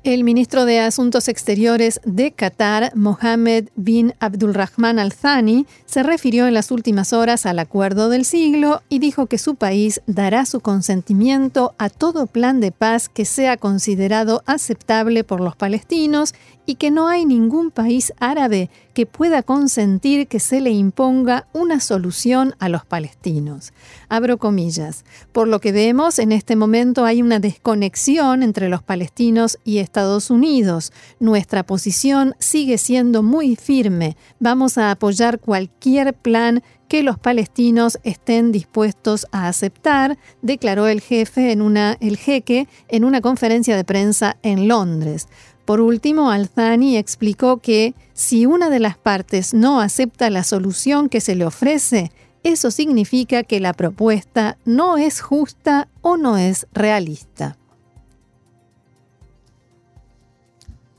El 0.05 0.25
ministro 0.25 0.65
de 0.65 0.81
Asuntos 0.81 1.29
Exteriores 1.29 2.01
de 2.05 2.33
Qatar, 2.33 2.91
Mohammed 2.97 3.69
bin 3.77 4.15
Abdulrahman 4.19 4.99
Al 4.99 5.15
Thani, 5.15 5.65
se 5.87 6.03
refirió 6.03 6.49
en 6.49 6.55
las 6.55 6.73
últimas 6.73 7.13
horas 7.13 7.47
al 7.47 7.61
acuerdo 7.61 8.09
del 8.09 8.25
siglo 8.25 8.83
y 8.89 8.99
dijo 8.99 9.27
que 9.27 9.39
su 9.39 9.55
país 9.55 10.01
dará 10.09 10.45
su 10.45 10.59
consentimiento 10.59 11.77
a 11.79 11.89
todo 11.89 12.27
plan 12.27 12.59
de 12.59 12.73
paz 12.73 13.09
que 13.09 13.25
sea 13.25 13.57
considerado 13.57 14.43
aceptable 14.45 15.23
por 15.23 15.41
los 15.41 15.55
palestinos 15.55 16.35
y 16.67 16.75
que 16.75 16.91
no 16.91 17.07
hay 17.07 17.25
ningún 17.25 17.71
país 17.71 18.13
árabe 18.19 18.71
que 18.95 19.07
pueda 19.07 19.43
consentir 19.43 20.27
que 20.29 20.41
se 20.41 20.61
le 20.61 20.71
imponga 20.71 21.47
una 21.53 21.81
solución 21.81 22.55
a 22.59 22.69
los 22.69 22.85
palestinos. 22.85 23.73
Abro 24.09 24.39
comillas. 24.39 25.05
Por 25.33 25.49
lo 25.49 25.61
que 25.61 25.73
vemos, 25.73 26.19
en 26.19 26.33
este 26.33 26.57
momento 26.57 27.05
hay 27.05 27.23
una 27.23 27.39
desconexión 27.39 28.43
entre 28.43 28.69
los 28.69 28.83
palestinos 28.83 29.59
y 29.65 29.79
Estados 29.79 30.31
Unidos. 30.31 30.93
Nuestra 31.21 31.65
posición 31.65 32.35
sigue 32.39 32.79
siendo 32.79 33.23
muy 33.23 33.57
firme. 33.57 34.17
Vamos 34.39 34.79
a 34.79 34.91
apoyar 34.91 35.41
cualquier 35.41 36.15
plan 36.15 36.63
que 36.93 37.03
los 37.03 37.19
palestinos 37.19 37.99
estén 38.03 38.53
dispuestos 38.53 39.27
a 39.33 39.49
aceptar, 39.49 40.19
declaró 40.43 40.89
el 40.89 41.01
jefe 41.01 41.51
en 41.51 41.63
una, 41.63 41.97
el 42.01 42.19
jeque 42.19 42.69
en 42.89 43.05
una 43.05 43.23
conferencia 43.23 43.77
de 43.77 43.85
prensa 43.85 44.37
en 44.43 44.69
Londres. 44.69 45.27
Por 45.73 45.81
último, 45.81 46.31
Alzani 46.31 46.99
explicó 46.99 47.57
que 47.57 47.95
si 48.13 48.45
una 48.45 48.69
de 48.69 48.79
las 48.79 48.99
partes 48.99 49.55
no 49.55 49.81
acepta 49.81 50.29
la 50.29 50.45
solución 50.45 51.09
que 51.09 51.23
se 51.23 51.35
le 51.35 51.47
ofrece, 51.47 52.13
eso 52.43 52.71
significa 52.71 53.43
que 53.43 53.59
la 53.59 53.73
propuesta 53.73 54.59
no 54.67 54.99
es 54.99 55.23
justa 55.23 55.89
o 56.03 56.19
no 56.19 56.37
es 56.37 56.67
realista. 56.75 57.57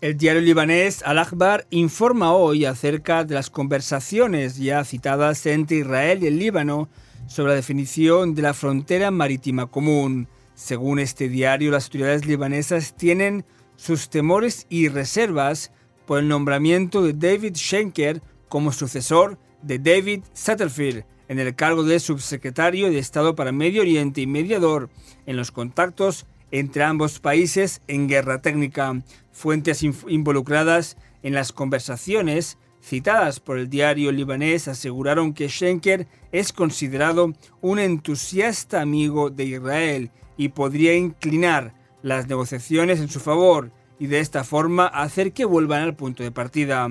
El 0.02 0.18
diario 0.18 0.42
libanés 0.42 1.04
Al-Akhbar 1.06 1.68
informa 1.70 2.34
hoy 2.34 2.66
acerca 2.66 3.24
de 3.26 3.36
las 3.36 3.52
conversaciones 3.52 4.58
ya 4.58 4.84
citadas 4.86 5.46
entre 5.46 5.78
Israel 5.78 6.24
y 6.24 6.26
el 6.26 6.40
Líbano 6.40 6.90
sobre 7.28 7.52
la 7.52 7.58
definición 7.58 8.34
de 8.34 8.42
la 8.42 8.56
frontera 8.56 9.12
marítima 9.12 9.68
común. 9.68 10.28
Según 10.56 10.98
este 10.98 11.30
diario, 11.30 11.70
las 11.70 11.84
autoridades 11.84 12.26
libanesas 12.26 12.96
tienen 12.96 13.46
sus 13.84 14.10
temores 14.10 14.66
y 14.70 14.88
reservas 14.88 15.74
por 16.06 16.20
el 16.20 16.30
nombramiento 16.30 17.02
de 17.02 17.12
David 17.12 17.58
Schenker 17.58 18.22
como 18.48 18.72
sucesor 18.72 19.38
de 19.62 19.78
David 19.78 20.24
Satterfield 20.32 21.04
en 21.28 21.38
el 21.40 21.54
cargo 21.54 21.84
de 21.84 22.00
subsecretario 22.00 22.90
de 22.90 23.00
Estado 23.00 23.36
para 23.36 23.52
Medio 23.52 23.82
Oriente 23.82 24.22
y 24.22 24.28
mediador 24.28 24.90
en 25.26 25.36
los 25.36 25.52
contactos 25.52 26.26
entre 26.52 26.84
ambos 26.86 27.20
países 27.20 27.82
en 27.90 28.08
guerra 28.08 28.42
técnica. 28.42 29.02
Fuentes 29.34 29.84
involucradas 29.84 30.96
en 31.22 31.34
las 31.34 31.52
conversaciones 31.52 32.58
citadas 32.82 33.42
por 33.42 33.58
el 33.58 33.70
diario 33.70 34.14
libanés 34.14 34.70
aseguraron 34.70 35.34
que 35.34 35.50
Schenker 35.50 36.08
es 36.32 36.54
considerado 36.54 37.34
un 37.60 37.80
entusiasta 37.80 38.80
amigo 38.80 39.30
de 39.30 39.44
Israel 39.44 40.12
y 40.38 40.50
podría 40.50 40.96
inclinar 40.96 41.83
las 42.04 42.28
negociaciones 42.28 43.00
en 43.00 43.10
su 43.10 43.20
favor 43.20 43.72
y 43.98 44.06
de 44.08 44.20
esta 44.20 44.44
forma 44.44 44.86
hacer 44.86 45.34
que 45.34 45.46
vuelvan 45.46 45.82
al 45.82 45.96
punto 45.96 46.22
de 46.22 46.32
partida. 46.32 46.88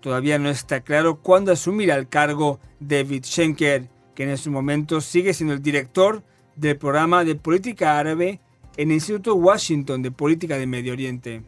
Todavía 0.00 0.38
no 0.38 0.50
está 0.50 0.82
claro 0.82 1.20
cuándo 1.20 1.50
asumirá 1.50 1.96
el 1.96 2.08
cargo 2.08 2.60
David 2.78 3.24
Schenker, 3.24 3.88
que 4.14 4.22
en 4.22 4.28
ese 4.28 4.50
momento 4.50 5.00
sigue 5.00 5.34
siendo 5.34 5.54
el 5.54 5.62
director 5.62 6.22
del 6.54 6.76
programa 6.76 7.24
de 7.24 7.34
política 7.34 7.98
árabe 7.98 8.40
en 8.76 8.90
el 8.90 8.96
Instituto 8.96 9.34
Washington 9.34 10.02
de 10.02 10.10
Política 10.10 10.58
de 10.58 10.66
Medio 10.66 10.92
Oriente. 10.92 11.42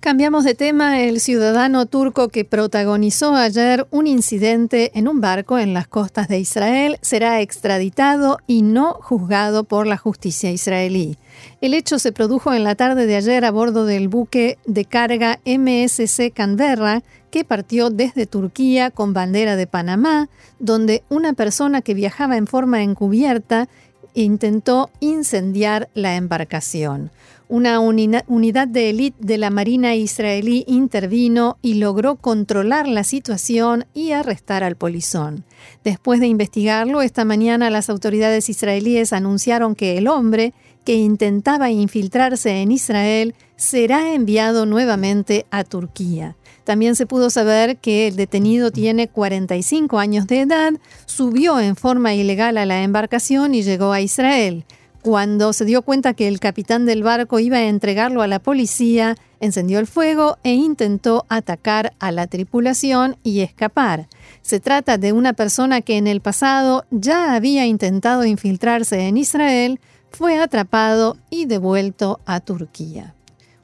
Cambiamos 0.00 0.44
de 0.44 0.54
tema. 0.54 1.02
El 1.02 1.20
ciudadano 1.20 1.84
turco 1.84 2.30
que 2.30 2.46
protagonizó 2.46 3.34
ayer 3.34 3.86
un 3.90 4.06
incidente 4.06 4.92
en 4.98 5.08
un 5.08 5.20
barco 5.20 5.58
en 5.58 5.74
las 5.74 5.88
costas 5.88 6.26
de 6.26 6.38
Israel 6.38 6.96
será 7.02 7.42
extraditado 7.42 8.38
y 8.46 8.62
no 8.62 8.94
juzgado 8.94 9.64
por 9.64 9.86
la 9.86 9.98
justicia 9.98 10.50
israelí. 10.50 11.18
El 11.60 11.74
hecho 11.74 11.98
se 11.98 12.12
produjo 12.12 12.54
en 12.54 12.64
la 12.64 12.76
tarde 12.76 13.04
de 13.04 13.16
ayer 13.16 13.44
a 13.44 13.50
bordo 13.50 13.84
del 13.84 14.08
buque 14.08 14.56
de 14.64 14.86
carga 14.86 15.38
MSC 15.44 16.32
Canberra 16.32 17.02
que 17.30 17.44
partió 17.44 17.90
desde 17.90 18.24
Turquía 18.24 18.90
con 18.90 19.12
bandera 19.12 19.54
de 19.54 19.66
Panamá, 19.66 20.30
donde 20.58 21.02
una 21.10 21.34
persona 21.34 21.82
que 21.82 21.92
viajaba 21.92 22.38
en 22.38 22.46
forma 22.46 22.82
encubierta 22.82 23.68
intentó 24.14 24.88
incendiar 25.00 25.90
la 25.92 26.16
embarcación. 26.16 27.10
Una 27.52 27.80
unidad 27.80 28.68
de 28.68 28.90
élite 28.90 29.16
de 29.18 29.36
la 29.36 29.50
Marina 29.50 29.96
israelí 29.96 30.62
intervino 30.68 31.58
y 31.62 31.74
logró 31.74 32.14
controlar 32.14 32.86
la 32.86 33.02
situación 33.02 33.86
y 33.92 34.12
arrestar 34.12 34.62
al 34.62 34.76
polizón. 34.76 35.44
Después 35.82 36.20
de 36.20 36.28
investigarlo, 36.28 37.02
esta 37.02 37.24
mañana 37.24 37.68
las 37.68 37.90
autoridades 37.90 38.48
israelíes 38.48 39.12
anunciaron 39.12 39.74
que 39.74 39.98
el 39.98 40.06
hombre 40.06 40.54
que 40.84 40.94
intentaba 40.94 41.72
infiltrarse 41.72 42.62
en 42.62 42.70
Israel 42.70 43.34
será 43.56 44.14
enviado 44.14 44.64
nuevamente 44.64 45.44
a 45.50 45.64
Turquía. 45.64 46.36
También 46.62 46.94
se 46.94 47.06
pudo 47.06 47.30
saber 47.30 47.78
que 47.78 48.06
el 48.06 48.14
detenido 48.14 48.70
tiene 48.70 49.08
45 49.08 49.98
años 49.98 50.28
de 50.28 50.42
edad, 50.42 50.72
subió 51.04 51.58
en 51.58 51.74
forma 51.74 52.14
ilegal 52.14 52.58
a 52.58 52.64
la 52.64 52.84
embarcación 52.84 53.56
y 53.56 53.64
llegó 53.64 53.90
a 53.90 54.00
Israel. 54.00 54.64
Cuando 55.02 55.54
se 55.54 55.64
dio 55.64 55.80
cuenta 55.80 56.12
que 56.12 56.28
el 56.28 56.40
capitán 56.40 56.84
del 56.84 57.02
barco 57.02 57.38
iba 57.38 57.56
a 57.56 57.68
entregarlo 57.68 58.20
a 58.20 58.26
la 58.26 58.38
policía, 58.38 59.16
encendió 59.40 59.78
el 59.78 59.86
fuego 59.86 60.36
e 60.44 60.52
intentó 60.52 61.24
atacar 61.30 61.94
a 61.98 62.12
la 62.12 62.26
tripulación 62.26 63.16
y 63.22 63.40
escapar. 63.40 64.08
Se 64.42 64.60
trata 64.60 64.98
de 64.98 65.12
una 65.12 65.32
persona 65.32 65.80
que 65.80 65.96
en 65.96 66.06
el 66.06 66.20
pasado 66.20 66.84
ya 66.90 67.34
había 67.34 67.64
intentado 67.64 68.26
infiltrarse 68.26 69.08
en 69.08 69.16
Israel, 69.16 69.80
fue 70.10 70.38
atrapado 70.38 71.16
y 71.30 71.46
devuelto 71.46 72.20
a 72.26 72.40
Turquía. 72.40 73.14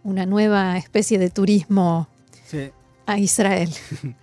Una 0.05 0.25
nueva 0.25 0.79
especie 0.79 1.19
de 1.19 1.29
turismo 1.29 2.09
a 3.05 3.19
Israel. 3.19 3.71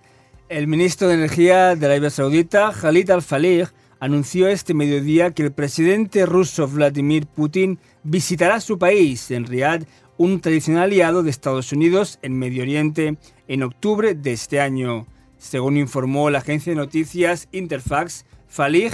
El 0.48 0.66
ministro 0.66 1.08
de 1.08 1.14
Energía 1.14 1.74
de 1.74 1.86
Arabia 1.86 2.10
Saudita, 2.10 2.72
Khalid 2.72 3.10
al-Falih, 3.10 3.66
anunció 4.04 4.48
este 4.48 4.74
mediodía 4.74 5.30
que 5.30 5.42
el 5.44 5.52
presidente 5.52 6.26
ruso 6.26 6.68
Vladimir 6.68 7.26
Putin 7.26 7.78
visitará 8.02 8.60
su 8.60 8.78
país, 8.78 9.30
en 9.30 9.46
Riyadh, 9.46 9.86
un 10.18 10.42
tradicional 10.42 10.82
aliado 10.84 11.22
de 11.22 11.30
Estados 11.30 11.72
Unidos 11.72 12.18
en 12.20 12.38
Medio 12.38 12.64
Oriente, 12.64 13.16
en 13.48 13.62
octubre 13.62 14.14
de 14.14 14.32
este 14.32 14.60
año. 14.60 15.06
Según 15.38 15.78
informó 15.78 16.28
la 16.28 16.40
agencia 16.40 16.72
de 16.72 16.76
noticias 16.76 17.48
Interfax, 17.50 18.26
Falih, 18.46 18.92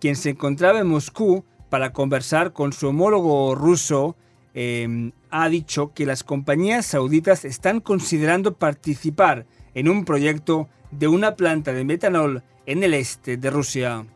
quien 0.00 0.16
se 0.16 0.30
encontraba 0.30 0.80
en 0.80 0.86
Moscú 0.86 1.44
para 1.68 1.92
conversar 1.92 2.54
con 2.54 2.72
su 2.72 2.88
homólogo 2.88 3.54
ruso, 3.54 4.16
em, 4.54 5.12
ha 5.28 5.50
dicho 5.50 5.92
que 5.92 6.06
las 6.06 6.24
compañías 6.24 6.86
sauditas 6.86 7.44
están 7.44 7.80
considerando 7.80 8.54
participar 8.54 9.44
en 9.74 9.90
un 9.90 10.06
proyecto 10.06 10.70
de 10.92 11.08
una 11.08 11.36
planta 11.36 11.74
de 11.74 11.84
metanol 11.84 12.42
en 12.64 12.82
el 12.82 12.94
este 12.94 13.36
de 13.36 13.50
Rusia. 13.50 14.06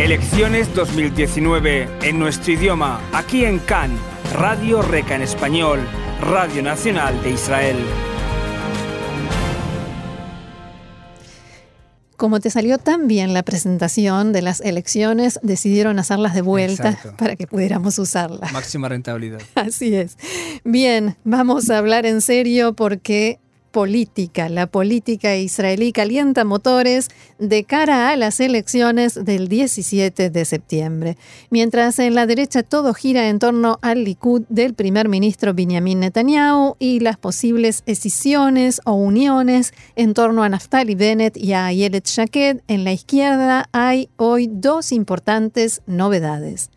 Elecciones 0.00 0.74
2019 0.74 1.86
en 2.00 2.18
nuestro 2.18 2.54
idioma, 2.54 3.02
aquí 3.12 3.44
en 3.44 3.58
Cannes, 3.58 4.00
Radio 4.32 4.80
Reca 4.80 5.14
en 5.14 5.20
español, 5.20 5.78
Radio 6.22 6.62
Nacional 6.62 7.22
de 7.22 7.32
Israel. 7.32 7.76
Como 12.16 12.40
te 12.40 12.48
salió 12.48 12.78
tan 12.78 13.08
bien 13.08 13.34
la 13.34 13.42
presentación 13.42 14.32
de 14.32 14.40
las 14.40 14.62
elecciones, 14.62 15.38
decidieron 15.42 15.98
hacerlas 15.98 16.34
de 16.34 16.40
vuelta 16.40 16.98
para 17.18 17.36
que 17.36 17.46
pudiéramos 17.46 17.98
usarlas. 17.98 18.50
Máxima 18.54 18.88
rentabilidad. 18.88 19.42
Así 19.54 19.94
es. 19.94 20.16
Bien, 20.64 21.18
vamos 21.24 21.68
a 21.68 21.76
hablar 21.76 22.06
en 22.06 22.22
serio 22.22 22.72
porque 22.72 23.38
política. 23.70 24.48
La 24.48 24.66
política 24.66 25.36
israelí 25.36 25.92
calienta 25.92 26.44
motores 26.44 27.08
de 27.38 27.64
cara 27.64 28.10
a 28.10 28.16
las 28.16 28.40
elecciones 28.40 29.24
del 29.24 29.48
17 29.48 30.30
de 30.30 30.44
septiembre. 30.44 31.16
Mientras 31.50 31.98
en 31.98 32.14
la 32.14 32.26
derecha 32.26 32.62
todo 32.62 32.94
gira 32.94 33.28
en 33.28 33.38
torno 33.38 33.78
al 33.82 34.04
Likud 34.04 34.42
del 34.48 34.74
primer 34.74 35.08
ministro 35.08 35.54
Benjamin 35.54 36.00
Netanyahu 36.00 36.76
y 36.78 37.00
las 37.00 37.16
posibles 37.16 37.82
escisiones 37.86 38.80
o 38.84 38.94
uniones 38.94 39.72
en 39.96 40.14
torno 40.14 40.42
a 40.42 40.48
Naftali 40.48 40.94
Bennett 40.94 41.36
y 41.36 41.52
a 41.52 41.66
Ayelet 41.66 42.06
Shaked, 42.06 42.62
en 42.68 42.84
la 42.84 42.92
izquierda 42.92 43.68
hay 43.72 44.08
hoy 44.16 44.48
dos 44.50 44.92
importantes 44.92 45.82
novedades. 45.86 46.70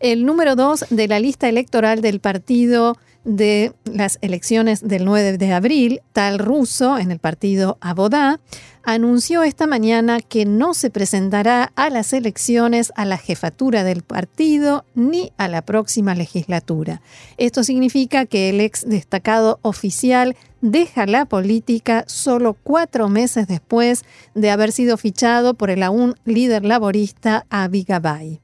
El 0.00 0.24
número 0.24 0.56
dos 0.56 0.86
de 0.88 1.08
la 1.08 1.20
lista 1.20 1.48
electoral 1.48 2.00
del 2.00 2.20
partido 2.20 2.96
de 3.24 3.72
las 3.84 4.18
elecciones 4.22 4.86
del 4.86 5.04
9 5.04 5.38
de 5.38 5.52
abril, 5.52 6.00
tal 6.12 6.38
ruso 6.38 6.98
en 6.98 7.10
el 7.10 7.18
partido 7.18 7.78
Abodá, 7.80 8.40
anunció 8.82 9.42
esta 9.42 9.66
mañana 9.66 10.20
que 10.20 10.46
no 10.46 10.74
se 10.74 10.90
presentará 10.90 11.72
a 11.76 11.90
las 11.90 12.12
elecciones 12.12 12.92
a 12.96 13.04
la 13.04 13.18
jefatura 13.18 13.84
del 13.84 14.02
partido 14.02 14.84
ni 14.94 15.32
a 15.36 15.48
la 15.48 15.62
próxima 15.62 16.14
legislatura. 16.14 17.02
Esto 17.36 17.62
significa 17.62 18.26
que 18.26 18.48
el 18.48 18.60
ex 18.60 18.88
destacado 18.88 19.58
oficial 19.62 20.36
deja 20.62 21.06
la 21.06 21.26
política 21.26 22.04
solo 22.06 22.54
cuatro 22.54 23.08
meses 23.08 23.46
después 23.46 24.04
de 24.34 24.50
haber 24.50 24.72
sido 24.72 24.96
fichado 24.96 25.54
por 25.54 25.70
el 25.70 25.82
aún 25.82 26.14
líder 26.24 26.64
laborista 26.64 27.46
Avi 27.50 27.84
Gabay. 27.84 28.40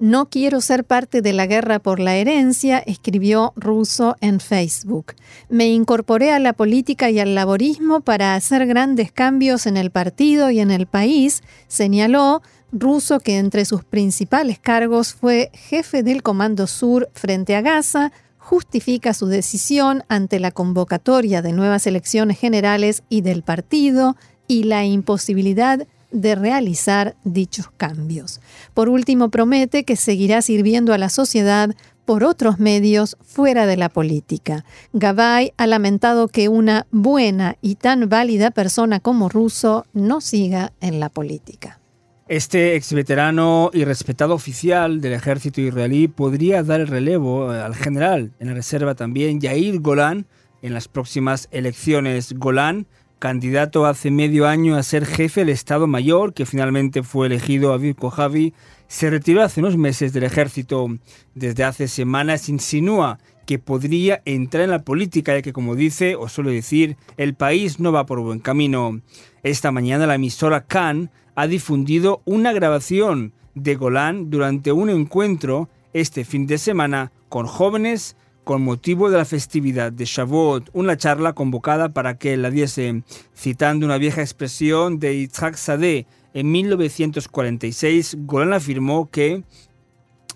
No 0.00 0.30
quiero 0.30 0.62
ser 0.62 0.84
parte 0.84 1.20
de 1.20 1.34
la 1.34 1.44
guerra 1.44 1.78
por 1.78 2.00
la 2.00 2.16
herencia, 2.16 2.78
escribió 2.78 3.52
Russo 3.54 4.16
en 4.22 4.40
Facebook. 4.40 5.12
Me 5.50 5.68
incorporé 5.68 6.32
a 6.32 6.38
la 6.38 6.54
política 6.54 7.10
y 7.10 7.20
al 7.20 7.34
laborismo 7.34 8.00
para 8.00 8.34
hacer 8.34 8.66
grandes 8.66 9.12
cambios 9.12 9.66
en 9.66 9.76
el 9.76 9.90
partido 9.90 10.48
y 10.48 10.60
en 10.60 10.70
el 10.70 10.86
país, 10.86 11.42
señaló 11.68 12.40
Russo 12.72 13.20
que 13.20 13.36
entre 13.36 13.66
sus 13.66 13.84
principales 13.84 14.58
cargos 14.58 15.12
fue 15.12 15.50
jefe 15.52 16.02
del 16.02 16.22
Comando 16.22 16.66
Sur 16.66 17.10
frente 17.12 17.54
a 17.54 17.60
Gaza, 17.60 18.10
justifica 18.38 19.12
su 19.12 19.26
decisión 19.26 20.04
ante 20.08 20.40
la 20.40 20.50
convocatoria 20.50 21.42
de 21.42 21.52
nuevas 21.52 21.86
elecciones 21.86 22.38
generales 22.38 23.02
y 23.10 23.20
del 23.20 23.42
partido 23.42 24.16
y 24.48 24.62
la 24.62 24.86
imposibilidad 24.86 25.80
de 25.80 25.99
realizar 26.12 27.16
dichos 27.24 27.70
cambios. 27.76 28.40
Por 28.74 28.88
último, 28.88 29.30
promete 29.30 29.84
que 29.84 29.96
seguirá 29.96 30.42
sirviendo 30.42 30.92
a 30.92 30.98
la 30.98 31.08
sociedad 31.08 31.70
por 32.04 32.24
otros 32.24 32.58
medios 32.58 33.16
fuera 33.22 33.66
de 33.66 33.76
la 33.76 33.88
política. 33.88 34.64
Gabay 34.92 35.52
ha 35.56 35.66
lamentado 35.66 36.28
que 36.28 36.48
una 36.48 36.86
buena 36.90 37.56
y 37.60 37.76
tan 37.76 38.08
válida 38.08 38.50
persona 38.50 38.98
como 38.98 39.28
Russo 39.28 39.86
no 39.92 40.20
siga 40.20 40.72
en 40.80 40.98
la 40.98 41.08
política. 41.08 41.78
Este 42.26 42.76
ex 42.76 42.92
veterano 42.92 43.70
y 43.72 43.84
respetado 43.84 44.34
oficial 44.34 45.00
del 45.00 45.14
ejército 45.14 45.60
israelí 45.60 46.06
podría 46.06 46.62
dar 46.62 46.80
el 46.80 46.86
relevo 46.86 47.50
al 47.50 47.74
general 47.74 48.32
en 48.38 48.48
la 48.48 48.54
reserva 48.54 48.94
también, 48.94 49.40
Yair 49.40 49.80
Golan, 49.80 50.26
en 50.62 50.74
las 50.74 50.86
próximas 50.86 51.48
elecciones. 51.50 52.32
Golan 52.32 52.86
candidato 53.20 53.86
hace 53.86 54.10
medio 54.10 54.48
año 54.48 54.74
a 54.74 54.82
ser 54.82 55.06
jefe 55.06 55.42
del 55.42 55.50
Estado 55.50 55.86
Mayor, 55.86 56.32
que 56.32 56.46
finalmente 56.46 57.04
fue 57.04 57.28
elegido 57.28 57.72
Aviv 57.72 57.94
Kojavi, 57.94 58.54
se 58.88 59.10
retiró 59.10 59.42
hace 59.42 59.60
unos 59.60 59.76
meses 59.76 60.12
del 60.12 60.24
ejército. 60.24 60.88
Desde 61.34 61.62
hace 61.62 61.86
semanas 61.86 62.48
insinúa 62.48 63.18
que 63.46 63.58
podría 63.58 64.22
entrar 64.24 64.64
en 64.64 64.70
la 64.70 64.82
política, 64.82 65.34
ya 65.34 65.42
que, 65.42 65.52
como 65.52 65.76
dice 65.76 66.16
o 66.16 66.28
suele 66.28 66.50
decir, 66.50 66.96
el 67.18 67.34
país 67.34 67.78
no 67.78 67.92
va 67.92 68.06
por 68.06 68.20
buen 68.20 68.40
camino. 68.40 69.00
Esta 69.42 69.70
mañana 69.70 70.06
la 70.06 70.14
emisora 70.16 70.64
Khan 70.66 71.10
ha 71.36 71.46
difundido 71.46 72.22
una 72.24 72.52
grabación 72.52 73.34
de 73.54 73.76
Golán 73.76 74.30
durante 74.30 74.72
un 74.72 74.88
encuentro 74.88 75.68
este 75.92 76.24
fin 76.24 76.46
de 76.46 76.56
semana 76.56 77.12
con 77.28 77.46
jóvenes 77.46 78.16
con 78.50 78.62
motivo 78.62 79.10
de 79.10 79.16
la 79.16 79.24
festividad 79.24 79.92
de 79.92 80.04
Shavuot, 80.04 80.70
una 80.72 80.96
charla 80.96 81.34
convocada 81.34 81.90
para 81.90 82.18
que 82.18 82.36
la 82.36 82.50
diese, 82.50 83.04
citando 83.32 83.86
una 83.86 83.96
vieja 83.96 84.22
expresión 84.22 84.98
de 84.98 85.16
Yitzhak 85.20 85.54
Sadeh 85.54 86.04
en 86.34 86.50
1946, 86.50 88.16
Golan 88.26 88.52
afirmó 88.52 89.08
que, 89.08 89.44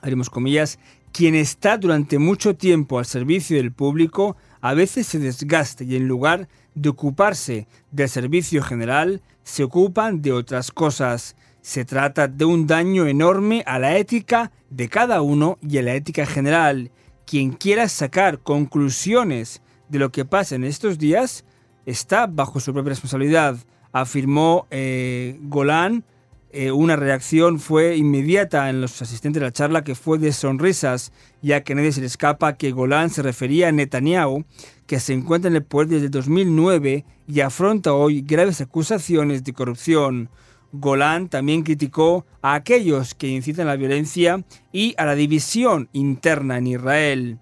haremos 0.01 0.31
comillas, 0.31 0.79
quien 1.11 1.35
está 1.35 1.77
durante 1.77 2.21
mucho 2.21 2.55
tiempo 2.55 3.01
al 3.01 3.05
servicio 3.05 3.57
del 3.57 3.73
público 3.73 4.37
a 4.61 4.75
veces 4.75 5.09
se 5.09 5.19
desgasta 5.19 5.83
y 5.83 5.97
en 5.97 6.07
lugar 6.07 6.47
de 6.77 6.91
ocuparse 6.91 7.67
del 7.91 8.09
servicio 8.09 8.63
general, 8.63 9.23
se 9.43 9.65
ocupan 9.65 10.23
de 10.23 10.31
otras 10.31 10.71
cosas. 10.71 11.35
Se 11.63 11.85
trata 11.85 12.29
de 12.29 12.45
un 12.45 12.69
daño 12.69 13.09
enorme 13.09 13.65
a 13.67 13.81
la 13.81 13.97
ética 13.97 14.53
de 14.71 14.89
cada 14.89 15.21
uno 15.21 15.59
y 15.69 15.79
a 15.79 15.83
la 15.83 15.97
ética 15.97 16.27
general 16.27 16.93
quien 17.27 17.53
quiera 17.53 17.89
sacar 17.89 18.39
conclusiones 18.39 19.63
de 19.89 19.99
lo 19.99 20.11
que 20.11 20.25
pasa 20.25 20.55
en 20.55 20.65
estos 20.65 20.99
días 20.99 21.45
está 21.87 22.27
bajo 22.27 22.61
su 22.61 22.73
propia 22.73 22.91
responsabilidad, 22.91 23.57
afirmó 23.93 24.67
eh, 24.71 25.39
Golán. 25.43 26.05
Eh, 26.57 26.71
una 26.71 26.95
reacción 26.95 27.59
fue 27.59 27.97
inmediata 27.97 28.71
en 28.71 28.81
los 28.81 29.03
asistentes 29.03 29.41
de 29.41 29.47
la 29.47 29.53
charla 29.53 29.83
que 29.83 29.97
fue 29.97 30.19
de 30.19 30.33
sonrisas, 30.33 31.13
ya 31.43 31.65
que 31.65 31.75
nadie 31.75 31.91
se 31.91 32.01
le 32.01 32.07
escapa 32.07 32.57
que 32.57 32.71
Golán 32.71 33.11
se 33.11 33.23
refería 33.23 33.69
a 33.69 33.73
Netanyahu, 33.73 34.45
que 34.87 35.01
se 35.01 35.15
encuentra 35.15 35.51
en 35.51 35.57
el 35.57 35.65
poder 35.65 35.89
desde 35.89 36.11
2009 36.11 37.05
y 37.27 37.41
afronta 37.41 37.93
hoy 37.93 38.23
graves 38.23 38.61
acusaciones 38.61 39.43
de 39.43 39.53
corrupción. 39.53 40.31
Golán 40.77 41.29
también 41.29 41.63
criticó 41.63 42.27
a 42.43 42.55
aquellos 42.55 43.15
que 43.15 43.29
incitan 43.29 43.69
la 43.69 43.77
violencia 43.77 44.45
y 44.73 44.95
a 44.99 45.05
la 45.05 45.15
división 45.15 45.89
interna 45.93 46.59
en 46.59 46.67
Israel. 46.67 47.39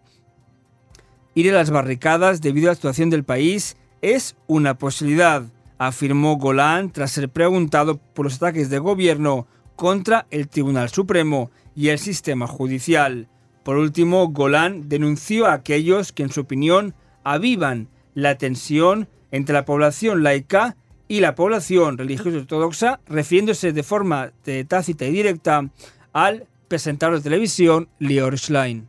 Ir 1.35 1.51
a 1.51 1.55
las 1.55 1.71
barricadas 1.71 2.43
debido 2.43 2.69
a 2.69 2.73
la 2.73 2.75
situación 2.75 3.09
del 3.09 3.25
país 3.25 3.79
es 4.03 4.37
una 4.49 4.77
posibilidad, 4.77 5.45
afirmó 5.79 6.37
Golán 6.37 6.93
tras 6.93 7.13
ser 7.13 7.31
preguntado 7.31 7.97
por 7.97 8.27
los 8.27 8.37
ataques 8.37 8.69
de 8.69 8.79
gobierno 8.79 9.47
contra 9.77 10.27
el 10.31 10.49
Tribunal 10.49 10.91
Supremo 10.91 11.51
y 11.75 11.89
el 11.89 11.99
sistema 11.99 12.47
judicial. 12.47 13.29
Por 13.63 13.79
último, 13.79 14.29
Golán 14.29 14.91
denunció 14.91 15.47
a 15.47 15.55
aquellos 15.55 16.13
que, 16.13 16.23
en 16.23 16.31
su 16.31 16.43
opinión, 16.43 16.95
avivan 17.25 17.89
la 18.13 18.37
tensión 18.37 19.09
entre 19.31 19.55
la 19.55 19.65
población 19.65 20.23
laica 20.23 20.77
y 21.13 21.21
la 21.21 21.35
población 21.35 21.99
religiosa 21.99 22.39
ortodoxa, 22.39 23.01
refiriéndose 23.07 23.75
de 23.75 23.83
forma 23.83 24.33
tácita 24.67 25.05
y 25.05 25.11
directa 25.11 25.69
al 26.15 26.47
presentador 26.69 27.17
de 27.17 27.23
televisión 27.23 27.91
Lior 27.99 28.39
Schlein. 28.39 28.89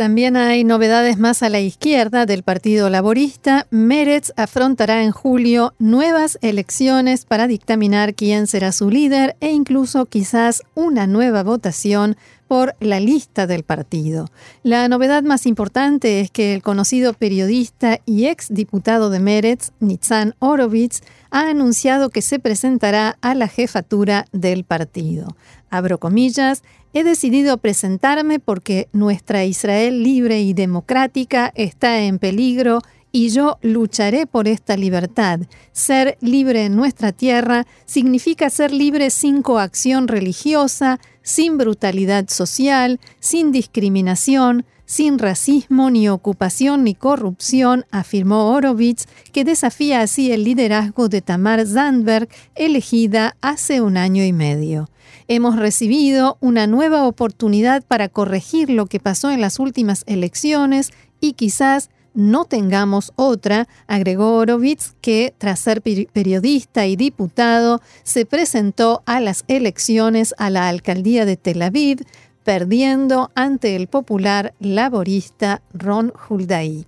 También 0.00 0.38
hay 0.38 0.64
novedades 0.64 1.18
más 1.18 1.42
a 1.42 1.50
la 1.50 1.60
izquierda 1.60 2.24
del 2.24 2.42
Partido 2.42 2.88
Laborista. 2.88 3.66
Meretz 3.68 4.32
afrontará 4.34 5.04
en 5.04 5.10
julio 5.10 5.74
nuevas 5.78 6.38
elecciones 6.40 7.26
para 7.26 7.46
dictaminar 7.46 8.14
quién 8.14 8.46
será 8.46 8.72
su 8.72 8.88
líder 8.88 9.36
e 9.40 9.50
incluso 9.50 10.06
quizás 10.06 10.62
una 10.74 11.06
nueva 11.06 11.42
votación 11.42 12.16
por 12.48 12.74
la 12.80 12.98
lista 12.98 13.46
del 13.46 13.62
partido. 13.62 14.28
La 14.62 14.88
novedad 14.88 15.22
más 15.22 15.44
importante 15.44 16.22
es 16.22 16.30
que 16.30 16.54
el 16.54 16.62
conocido 16.62 17.12
periodista 17.12 18.00
y 18.06 18.26
ex 18.26 18.46
diputado 18.48 19.10
de 19.10 19.20
Meretz, 19.20 19.70
Nitzan 19.80 20.34
Orovitz, 20.38 21.02
ha 21.30 21.48
anunciado 21.48 22.10
que 22.10 22.22
se 22.22 22.38
presentará 22.38 23.16
a 23.20 23.34
la 23.34 23.48
jefatura 23.48 24.26
del 24.32 24.64
partido. 24.64 25.36
Abro 25.70 25.98
comillas, 25.98 26.62
He 26.92 27.04
decidido 27.04 27.56
presentarme 27.58 28.40
porque 28.40 28.88
nuestra 28.92 29.44
Israel 29.44 30.02
libre 30.02 30.40
y 30.40 30.54
democrática 30.54 31.52
está 31.54 32.00
en 32.00 32.18
peligro 32.18 32.80
y 33.12 33.28
yo 33.28 33.58
lucharé 33.62 34.26
por 34.26 34.48
esta 34.48 34.76
libertad. 34.76 35.40
Ser 35.70 36.18
libre 36.20 36.64
en 36.64 36.74
nuestra 36.74 37.12
tierra 37.12 37.66
significa 37.86 38.50
ser 38.50 38.72
libre 38.72 39.10
sin 39.10 39.42
coacción 39.42 40.08
religiosa, 40.08 40.98
sin 41.22 41.58
brutalidad 41.58 42.28
social, 42.28 43.00
sin 43.20 43.52
discriminación, 43.52 44.64
sin 44.90 45.20
racismo, 45.20 45.88
ni 45.88 46.08
ocupación, 46.08 46.82
ni 46.82 46.96
corrupción, 46.96 47.86
afirmó 47.92 48.50
Horowitz, 48.50 49.06
que 49.32 49.44
desafía 49.44 50.00
así 50.00 50.32
el 50.32 50.42
liderazgo 50.42 51.08
de 51.08 51.22
Tamar 51.22 51.64
Zandberg, 51.64 52.28
elegida 52.56 53.36
hace 53.40 53.80
un 53.80 53.96
año 53.96 54.24
y 54.24 54.32
medio. 54.32 54.90
Hemos 55.28 55.56
recibido 55.56 56.38
una 56.40 56.66
nueva 56.66 57.06
oportunidad 57.06 57.84
para 57.84 58.08
corregir 58.08 58.68
lo 58.68 58.86
que 58.86 58.98
pasó 58.98 59.30
en 59.30 59.40
las 59.40 59.60
últimas 59.60 60.02
elecciones 60.08 60.90
y 61.20 61.34
quizás 61.34 61.88
no 62.14 62.44
tengamos 62.44 63.12
otra, 63.16 63.68
agregó 63.86 64.36
Horowitz, 64.36 64.94
que 65.00 65.34
tras 65.38 65.60
ser 65.60 65.82
periodista 65.82 66.86
y 66.86 66.96
diputado, 66.96 67.80
se 68.02 68.26
presentó 68.26 69.02
a 69.06 69.20
las 69.20 69.44
elecciones 69.48 70.34
a 70.38 70.50
la 70.50 70.68
alcaldía 70.68 71.24
de 71.24 71.36
Tel 71.36 71.62
Aviv, 71.62 72.04
perdiendo 72.44 73.30
ante 73.34 73.76
el 73.76 73.86
popular 73.86 74.54
laborista 74.58 75.62
Ron 75.72 76.12
Huldaí. 76.28 76.86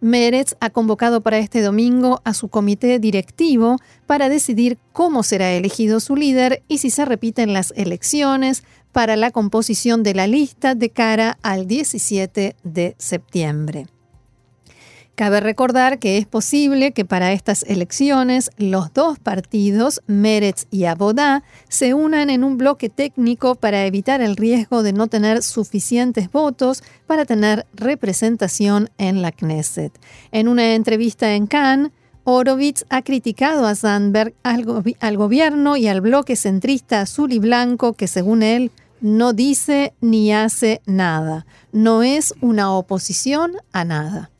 Meretz 0.00 0.54
ha 0.60 0.70
convocado 0.70 1.20
para 1.20 1.38
este 1.38 1.60
domingo 1.62 2.20
a 2.24 2.32
su 2.32 2.48
comité 2.48 2.98
directivo 2.98 3.76
para 4.06 4.28
decidir 4.28 4.78
cómo 4.92 5.22
será 5.22 5.52
elegido 5.52 6.00
su 6.00 6.16
líder 6.16 6.62
y 6.68 6.78
si 6.78 6.90
se 6.90 7.04
repiten 7.04 7.52
las 7.52 7.72
elecciones 7.76 8.62
para 8.92 9.16
la 9.16 9.30
composición 9.30 10.02
de 10.02 10.14
la 10.14 10.26
lista 10.26 10.74
de 10.74 10.90
cara 10.90 11.38
al 11.42 11.66
17 11.66 12.56
de 12.62 12.94
septiembre. 12.98 13.86
Cabe 15.20 15.40
recordar 15.40 15.98
que 15.98 16.16
es 16.16 16.24
posible 16.24 16.92
que 16.92 17.04
para 17.04 17.32
estas 17.32 17.62
elecciones 17.64 18.50
los 18.56 18.94
dos 18.94 19.18
partidos, 19.18 20.00
Meretz 20.06 20.64
y 20.70 20.86
Abodá, 20.86 21.42
se 21.68 21.92
unan 21.92 22.30
en 22.30 22.42
un 22.42 22.56
bloque 22.56 22.88
técnico 22.88 23.54
para 23.54 23.84
evitar 23.84 24.22
el 24.22 24.34
riesgo 24.34 24.82
de 24.82 24.94
no 24.94 25.08
tener 25.08 25.42
suficientes 25.42 26.32
votos 26.32 26.82
para 27.06 27.26
tener 27.26 27.66
representación 27.74 28.88
en 28.96 29.20
la 29.20 29.30
Knesset. 29.30 29.92
En 30.32 30.48
una 30.48 30.74
entrevista 30.74 31.34
en 31.34 31.46
Cannes, 31.46 31.92
Horowitz 32.24 32.86
ha 32.88 33.02
criticado 33.02 33.66
a 33.66 33.74
Sandberg 33.74 34.32
al, 34.42 34.64
al 35.00 35.16
gobierno 35.18 35.76
y 35.76 35.86
al 35.86 36.00
bloque 36.00 36.34
centrista 36.34 37.02
azul 37.02 37.34
y 37.34 37.38
blanco 37.38 37.92
que, 37.92 38.08
según 38.08 38.42
él, 38.42 38.70
no 39.02 39.34
dice 39.34 39.92
ni 40.00 40.32
hace 40.32 40.80
nada. 40.86 41.44
No 41.72 42.02
es 42.02 42.32
una 42.40 42.72
oposición 42.72 43.58
a 43.70 43.84
nada 43.84 44.30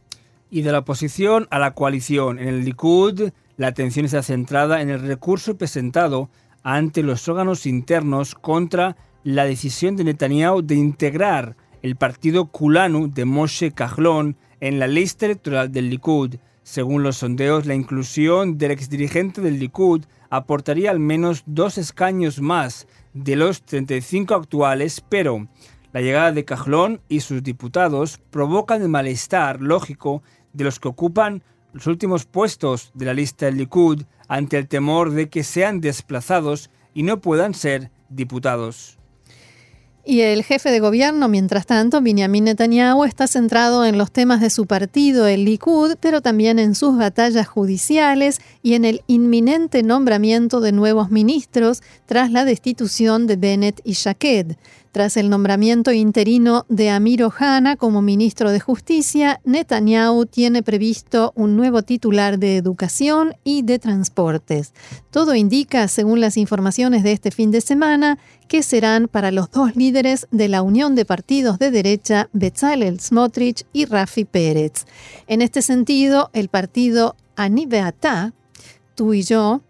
y 0.51 0.63
de 0.63 0.73
la 0.73 0.81
oposición 0.81 1.47
a 1.51 1.59
la 1.59 1.75
coalición. 1.75 2.39
En 2.39 2.49
el 2.49 2.65
Likud, 2.65 3.31
la 3.57 3.69
atención 3.69 4.05
está 4.05 4.23
centrada 4.23 4.83
en 4.83 4.91
el 4.91 5.01
recurso 5.01 5.57
presentado 5.57 6.29
ante 6.63 7.03
los 7.03 7.29
órganos 7.29 7.67
internos 7.67 8.35
contra 8.35 8.97
la 9.23 9.45
decisión 9.45 9.97
de 9.97 10.05
Netanyahu 10.05 10.63
de 10.63 10.75
integrar 10.75 11.57
el 11.83 11.97
partido 11.97 12.47
Kulanu 12.47 13.11
de 13.11 13.25
Moshe 13.25 13.73
Kahlon 13.73 14.37
en 14.61 14.79
la 14.79 14.87
lista 14.87 15.27
electoral 15.27 15.73
del 15.73 15.89
Likud. 15.89 16.37
Según 16.63 17.03
los 17.03 17.19
sondeos, 17.19 17.67
la 17.67 17.75
inclusión 17.75 18.59
del 18.59 18.73
exdirigente 18.73 19.41
del 19.41 19.59
Likud 19.59 20.05
aportaría 20.29 20.91
al 20.91 21.01
menos 21.01 21.43
dos 21.47 21.79
escaños 21.79 22.41
más 22.41 22.87
de 23.13 23.37
los 23.37 23.63
35 23.63 24.35
actuales, 24.35 25.03
pero 25.09 25.49
la 25.93 26.01
llegada 26.01 26.31
de 26.31 26.45
Kahlon 26.45 27.01
y 27.09 27.21
sus 27.21 27.43
diputados 27.43 28.21
provocan 28.31 28.83
el 28.83 28.89
malestar 28.89 29.61
lógico 29.61 30.23
de 30.53 30.65
los 30.65 30.81
que 30.81 30.89
ocupan 30.89 31.43
los 31.73 31.87
últimos 31.87 32.25
puestos 32.25 32.91
de 32.95 33.07
la 33.07 33.15
lista 33.15 33.47
del 33.47 33.57
Likud 33.57 34.03
ante 34.29 34.59
el 34.59 34.69
temor 34.69 35.13
de 35.13 35.29
que 35.29 35.45
sean 35.45 35.81
desplazados 35.81 36.71
y 36.95 37.03
no 37.03 37.21
puedan 37.21 37.55
ser 37.55 37.91
diputados. 38.09 38.99
Y 40.03 40.23
el 40.23 40.43
jefe 40.43 40.71
de 40.71 40.81
gobierno, 40.81 41.29
mientras 41.29 41.67
tanto, 41.67 42.01
Benjamin 42.01 42.45
Netanyahu, 42.45 43.05
está 43.05 43.27
centrado 43.27 43.85
en 43.85 43.99
los 43.99 44.11
temas 44.11 44.41
de 44.41 44.49
su 44.49 44.67
partido, 44.67 45.27
el 45.27 45.45
Likud, 45.45 45.97
pero 46.01 46.23
también 46.23 46.59
en 46.59 46.75
sus 46.75 46.97
batallas 46.97 47.47
judiciales 47.47 48.41
y 48.63 48.75
en 48.75 48.87
el 48.87 49.03
inminente 49.09 49.83
nombramiento 49.83 50.61
de 50.61 50.73
nuevos 50.73 51.11
ministros 51.11 51.83
tras 52.07 52.33
la 52.33 52.47
destitución 52.47 53.27
de 53.27 53.37
Bennett 53.37 53.83
y 53.85 53.93
Shaked. 53.93 54.57
Tras 54.93 55.17
el 55.17 55.31
nombramiento 55.31 55.93
interino 55.93 56.67
de 56.69 56.91
Amir 56.91 57.23
Ohana 57.23 57.77
como 57.77 58.03
ministro 58.03 58.51
de 58.51 58.59
Justicia, 58.59 59.41
Netanyahu 59.45 60.27
tiene 60.27 60.65
previsto 60.65 61.33
un 61.37 61.57
nuevo 61.57 61.83
titular 61.83 62.41
de 62.41 62.57
Educación 62.57 63.35
y 63.45 63.63
de 63.63 63.79
Transportes. 63.79 64.73
Todo 65.13 65.37
indica, 65.37 65.87
según 65.87 66.21
las 66.21 66.37
informaciones 66.37 67.05
de 67.05 67.13
este 67.13 67.31
fin 67.31 67.53
de 67.53 67.61
semana, 67.61 68.19
que 68.49 68.65
serán 68.65 69.07
para 69.07 69.31
los 69.31 69.53
dos 69.53 69.77
líderes 69.77 70.27
de 70.33 70.49
la 70.49 70.61
Unión 70.63 70.97
de 70.97 71.05
Partidos 71.05 71.61
de 71.61 71.71
Derecha, 71.71 72.29
Bezalel 72.33 72.99
Smotrich 72.99 73.65
y 73.73 73.85
Rafi 73.85 74.25
Pérez. 74.25 74.87
En 75.29 75.41
este 75.41 75.63
sentido, 75.63 76.31
el 76.33 76.49
partido 76.49 77.15
Anibeatá, 77.37 78.33
tú 78.97 79.15
y 79.15 79.23
yo, 79.23 79.61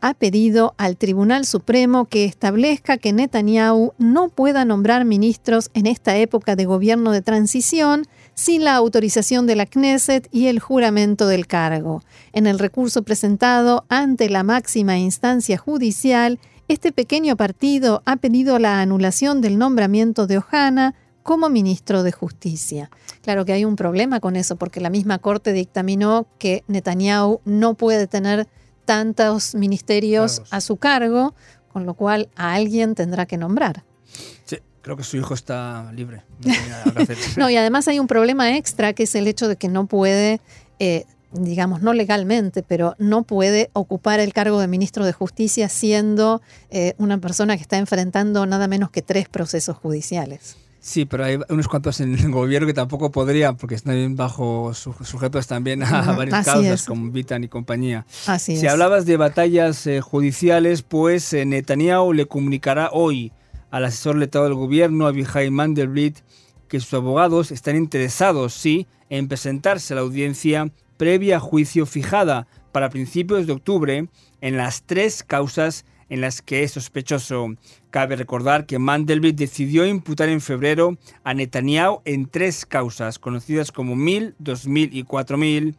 ha 0.00 0.14
pedido 0.14 0.74
al 0.78 0.96
Tribunal 0.96 1.44
Supremo 1.44 2.04
que 2.04 2.24
establezca 2.24 2.98
que 2.98 3.12
Netanyahu 3.12 3.92
no 3.98 4.28
pueda 4.28 4.64
nombrar 4.64 5.04
ministros 5.04 5.70
en 5.74 5.86
esta 5.86 6.16
época 6.16 6.56
de 6.56 6.64
gobierno 6.64 7.12
de 7.12 7.22
transición 7.22 8.06
sin 8.34 8.64
la 8.64 8.76
autorización 8.76 9.46
de 9.46 9.56
la 9.56 9.66
Knesset 9.66 10.28
y 10.30 10.46
el 10.46 10.60
juramento 10.60 11.26
del 11.26 11.46
cargo. 11.46 12.02
En 12.32 12.46
el 12.46 12.58
recurso 12.58 13.02
presentado 13.02 13.84
ante 13.88 14.30
la 14.30 14.44
máxima 14.44 14.98
instancia 14.98 15.58
judicial, 15.58 16.38
este 16.68 16.92
pequeño 16.92 17.36
partido 17.36 18.02
ha 18.04 18.16
pedido 18.16 18.58
la 18.58 18.80
anulación 18.80 19.40
del 19.40 19.58
nombramiento 19.58 20.26
de 20.26 20.38
Ohana 20.38 20.94
como 21.22 21.50
ministro 21.50 22.02
de 22.02 22.12
Justicia. 22.12 22.90
Claro 23.22 23.44
que 23.44 23.52
hay 23.52 23.64
un 23.64 23.76
problema 23.76 24.20
con 24.20 24.36
eso, 24.36 24.56
porque 24.56 24.80
la 24.80 24.88
misma 24.88 25.18
Corte 25.18 25.52
dictaminó 25.52 26.26
que 26.38 26.64
Netanyahu 26.68 27.40
no 27.44 27.74
puede 27.74 28.06
tener 28.06 28.48
tantos 28.88 29.54
ministerios 29.54 30.40
a 30.48 30.62
su 30.62 30.78
cargo, 30.78 31.34
con 31.70 31.84
lo 31.84 31.92
cual 31.92 32.30
a 32.36 32.54
alguien 32.54 32.94
tendrá 32.94 33.26
que 33.26 33.36
nombrar. 33.36 33.84
Sí, 34.46 34.56
creo 34.80 34.96
que 34.96 35.04
su 35.04 35.18
hijo 35.18 35.34
está 35.34 35.92
libre. 35.92 36.22
No, 37.36 37.50
y 37.50 37.56
además 37.58 37.86
hay 37.86 37.98
un 37.98 38.06
problema 38.06 38.56
extra, 38.56 38.94
que 38.94 39.02
es 39.02 39.14
el 39.14 39.28
hecho 39.28 39.46
de 39.46 39.56
que 39.56 39.68
no 39.68 39.84
puede, 39.84 40.40
eh, 40.78 41.04
digamos, 41.32 41.82
no 41.82 41.92
legalmente, 41.92 42.62
pero 42.62 42.94
no 42.96 43.24
puede 43.24 43.68
ocupar 43.74 44.20
el 44.20 44.32
cargo 44.32 44.58
de 44.58 44.68
ministro 44.68 45.04
de 45.04 45.12
Justicia 45.12 45.68
siendo 45.68 46.40
eh, 46.70 46.94
una 46.96 47.18
persona 47.18 47.56
que 47.56 47.62
está 47.62 47.76
enfrentando 47.76 48.46
nada 48.46 48.68
menos 48.68 48.90
que 48.90 49.02
tres 49.02 49.28
procesos 49.28 49.76
judiciales. 49.76 50.56
Sí, 50.88 51.04
pero 51.04 51.26
hay 51.26 51.38
unos 51.50 51.68
cuantos 51.68 52.00
en 52.00 52.18
el 52.18 52.30
gobierno 52.30 52.66
que 52.66 52.72
tampoco 52.72 53.10
podrían, 53.10 53.58
porque 53.58 53.74
están 53.74 54.16
bajo 54.16 54.72
sujetos 54.72 55.46
también 55.46 55.82
a 55.82 56.12
varias 56.12 56.46
causas, 56.46 56.86
como 56.86 57.10
Vitan 57.10 57.44
y 57.44 57.48
compañía. 57.48 58.06
si 58.38 58.66
hablabas 58.66 59.04
de 59.04 59.18
batallas 59.18 59.86
eh, 59.86 60.00
judiciales, 60.00 60.80
pues 60.80 61.30
eh, 61.34 61.44
Netanyahu 61.44 62.14
le 62.14 62.24
comunicará 62.24 62.88
hoy 62.90 63.32
al 63.70 63.84
asesor 63.84 64.16
letrado 64.16 64.46
del 64.46 64.54
gobierno, 64.54 65.06
Abihai 65.06 65.50
Mandelblit, 65.50 66.20
que 66.68 66.80
sus 66.80 66.94
abogados 66.94 67.50
están 67.50 67.76
interesados, 67.76 68.54
sí, 68.54 68.86
en 69.10 69.28
presentarse 69.28 69.92
a 69.92 69.96
la 69.96 70.00
audiencia 70.00 70.70
previa 70.96 71.36
a 71.36 71.40
juicio 71.40 71.84
fijada 71.84 72.46
para 72.72 72.88
principios 72.88 73.46
de 73.46 73.52
octubre 73.52 74.08
en 74.40 74.56
las 74.56 74.84
tres 74.84 75.22
causas 75.22 75.84
en 76.08 76.20
las 76.20 76.42
que 76.42 76.62
es 76.62 76.72
sospechoso. 76.72 77.54
Cabe 77.90 78.16
recordar 78.16 78.66
que 78.66 78.78
Mandelblit 78.78 79.36
decidió 79.36 79.86
imputar 79.86 80.28
en 80.28 80.40
febrero 80.40 80.98
a 81.24 81.34
Netanyahu 81.34 82.02
en 82.04 82.26
tres 82.26 82.66
causas, 82.66 83.18
conocidas 83.18 83.72
como 83.72 83.96
1000, 83.96 84.34
2000 84.38 84.96
y 84.96 85.02
4000, 85.02 85.74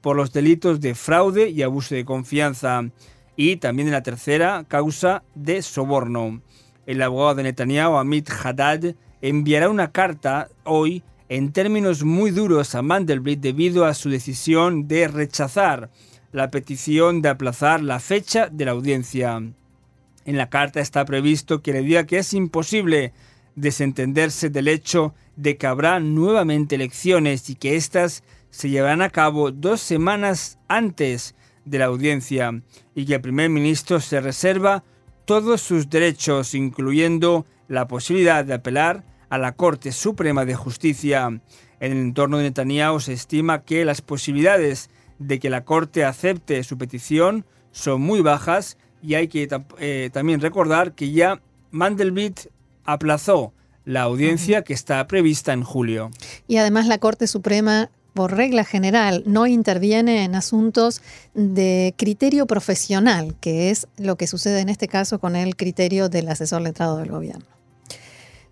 por 0.00 0.16
los 0.16 0.32
delitos 0.32 0.80
de 0.80 0.94
fraude 0.94 1.48
y 1.48 1.62
abuso 1.62 1.94
de 1.94 2.04
confianza, 2.04 2.82
y 3.36 3.56
también 3.56 3.88
en 3.88 3.94
la 3.94 4.02
tercera 4.02 4.64
causa 4.68 5.22
de 5.34 5.62
soborno. 5.62 6.42
El 6.86 7.02
abogado 7.02 7.36
de 7.36 7.44
Netanyahu, 7.44 7.96
Amit 7.96 8.30
Haddad, 8.30 8.94
enviará 9.22 9.70
una 9.70 9.90
carta 9.90 10.48
hoy 10.64 11.02
en 11.30 11.52
términos 11.52 12.04
muy 12.04 12.30
duros 12.30 12.74
a 12.74 12.82
Mandelblit 12.82 13.40
debido 13.40 13.86
a 13.86 13.94
su 13.94 14.10
decisión 14.10 14.86
de 14.86 15.08
rechazar 15.08 15.90
la 16.32 16.50
petición 16.50 17.22
de 17.22 17.30
aplazar 17.30 17.82
la 17.82 18.00
fecha 18.00 18.48
de 18.50 18.64
la 18.66 18.72
audiencia. 18.72 19.40
En 20.24 20.36
la 20.36 20.48
carta 20.48 20.80
está 20.80 21.04
previsto 21.04 21.62
que 21.62 21.72
le 21.72 21.82
diga 21.82 22.06
que 22.06 22.18
es 22.18 22.32
imposible 22.34 23.12
desentenderse 23.56 24.50
del 24.50 24.68
hecho 24.68 25.14
de 25.36 25.56
que 25.56 25.66
habrá 25.66 26.00
nuevamente 26.00 26.74
elecciones 26.74 27.50
y 27.50 27.54
que 27.54 27.76
éstas 27.76 28.22
se 28.50 28.70
llevarán 28.70 29.02
a 29.02 29.10
cabo 29.10 29.50
dos 29.50 29.80
semanas 29.80 30.58
antes 30.68 31.34
de 31.64 31.78
la 31.78 31.86
audiencia 31.86 32.62
y 32.94 33.04
que 33.04 33.14
el 33.14 33.20
primer 33.20 33.50
ministro 33.50 34.00
se 34.00 34.20
reserva 34.20 34.84
todos 35.24 35.60
sus 35.60 35.88
derechos, 35.88 36.54
incluyendo 36.54 37.46
la 37.68 37.88
posibilidad 37.88 38.44
de 38.44 38.54
apelar 38.54 39.04
a 39.28 39.38
la 39.38 39.52
Corte 39.52 39.90
Suprema 39.92 40.44
de 40.44 40.54
Justicia. 40.54 41.26
En 41.80 41.92
el 41.92 41.98
entorno 41.98 42.38
de 42.38 42.44
Netanyahu 42.44 43.00
se 43.00 43.14
estima 43.14 43.62
que 43.62 43.84
las 43.84 44.02
posibilidades 44.02 44.90
de 45.18 45.38
que 45.38 45.50
la 45.50 45.64
Corte 45.64 46.04
acepte 46.04 46.62
su 46.62 46.78
petición 46.78 47.46
son 47.72 48.02
muy 48.02 48.20
bajas 48.20 48.76
y 49.04 49.14
hay 49.14 49.28
que 49.28 49.48
eh, 49.78 50.10
también 50.12 50.40
recordar 50.40 50.94
que 50.94 51.12
ya 51.12 51.40
Mandelblit 51.70 52.48
aplazó 52.84 53.52
la 53.84 54.02
audiencia 54.02 54.62
que 54.62 54.72
está 54.72 55.06
prevista 55.06 55.52
en 55.52 55.62
julio. 55.62 56.10
Y 56.48 56.56
además 56.56 56.86
la 56.86 56.98
Corte 56.98 57.26
Suprema 57.26 57.90
por 58.14 58.36
regla 58.36 58.64
general, 58.64 59.24
no 59.26 59.46
interviene 59.46 60.22
en 60.22 60.36
asuntos 60.36 61.02
de 61.34 61.94
criterio 61.98 62.46
profesional, 62.46 63.34
que 63.40 63.70
es 63.70 63.88
lo 63.98 64.14
que 64.14 64.28
sucede 64.28 64.60
en 64.60 64.68
este 64.68 64.86
caso 64.86 65.18
con 65.18 65.34
el 65.34 65.56
criterio 65.56 66.08
del 66.08 66.28
asesor 66.28 66.62
letrado 66.62 66.96
del 66.98 67.10
gobierno. 67.10 67.44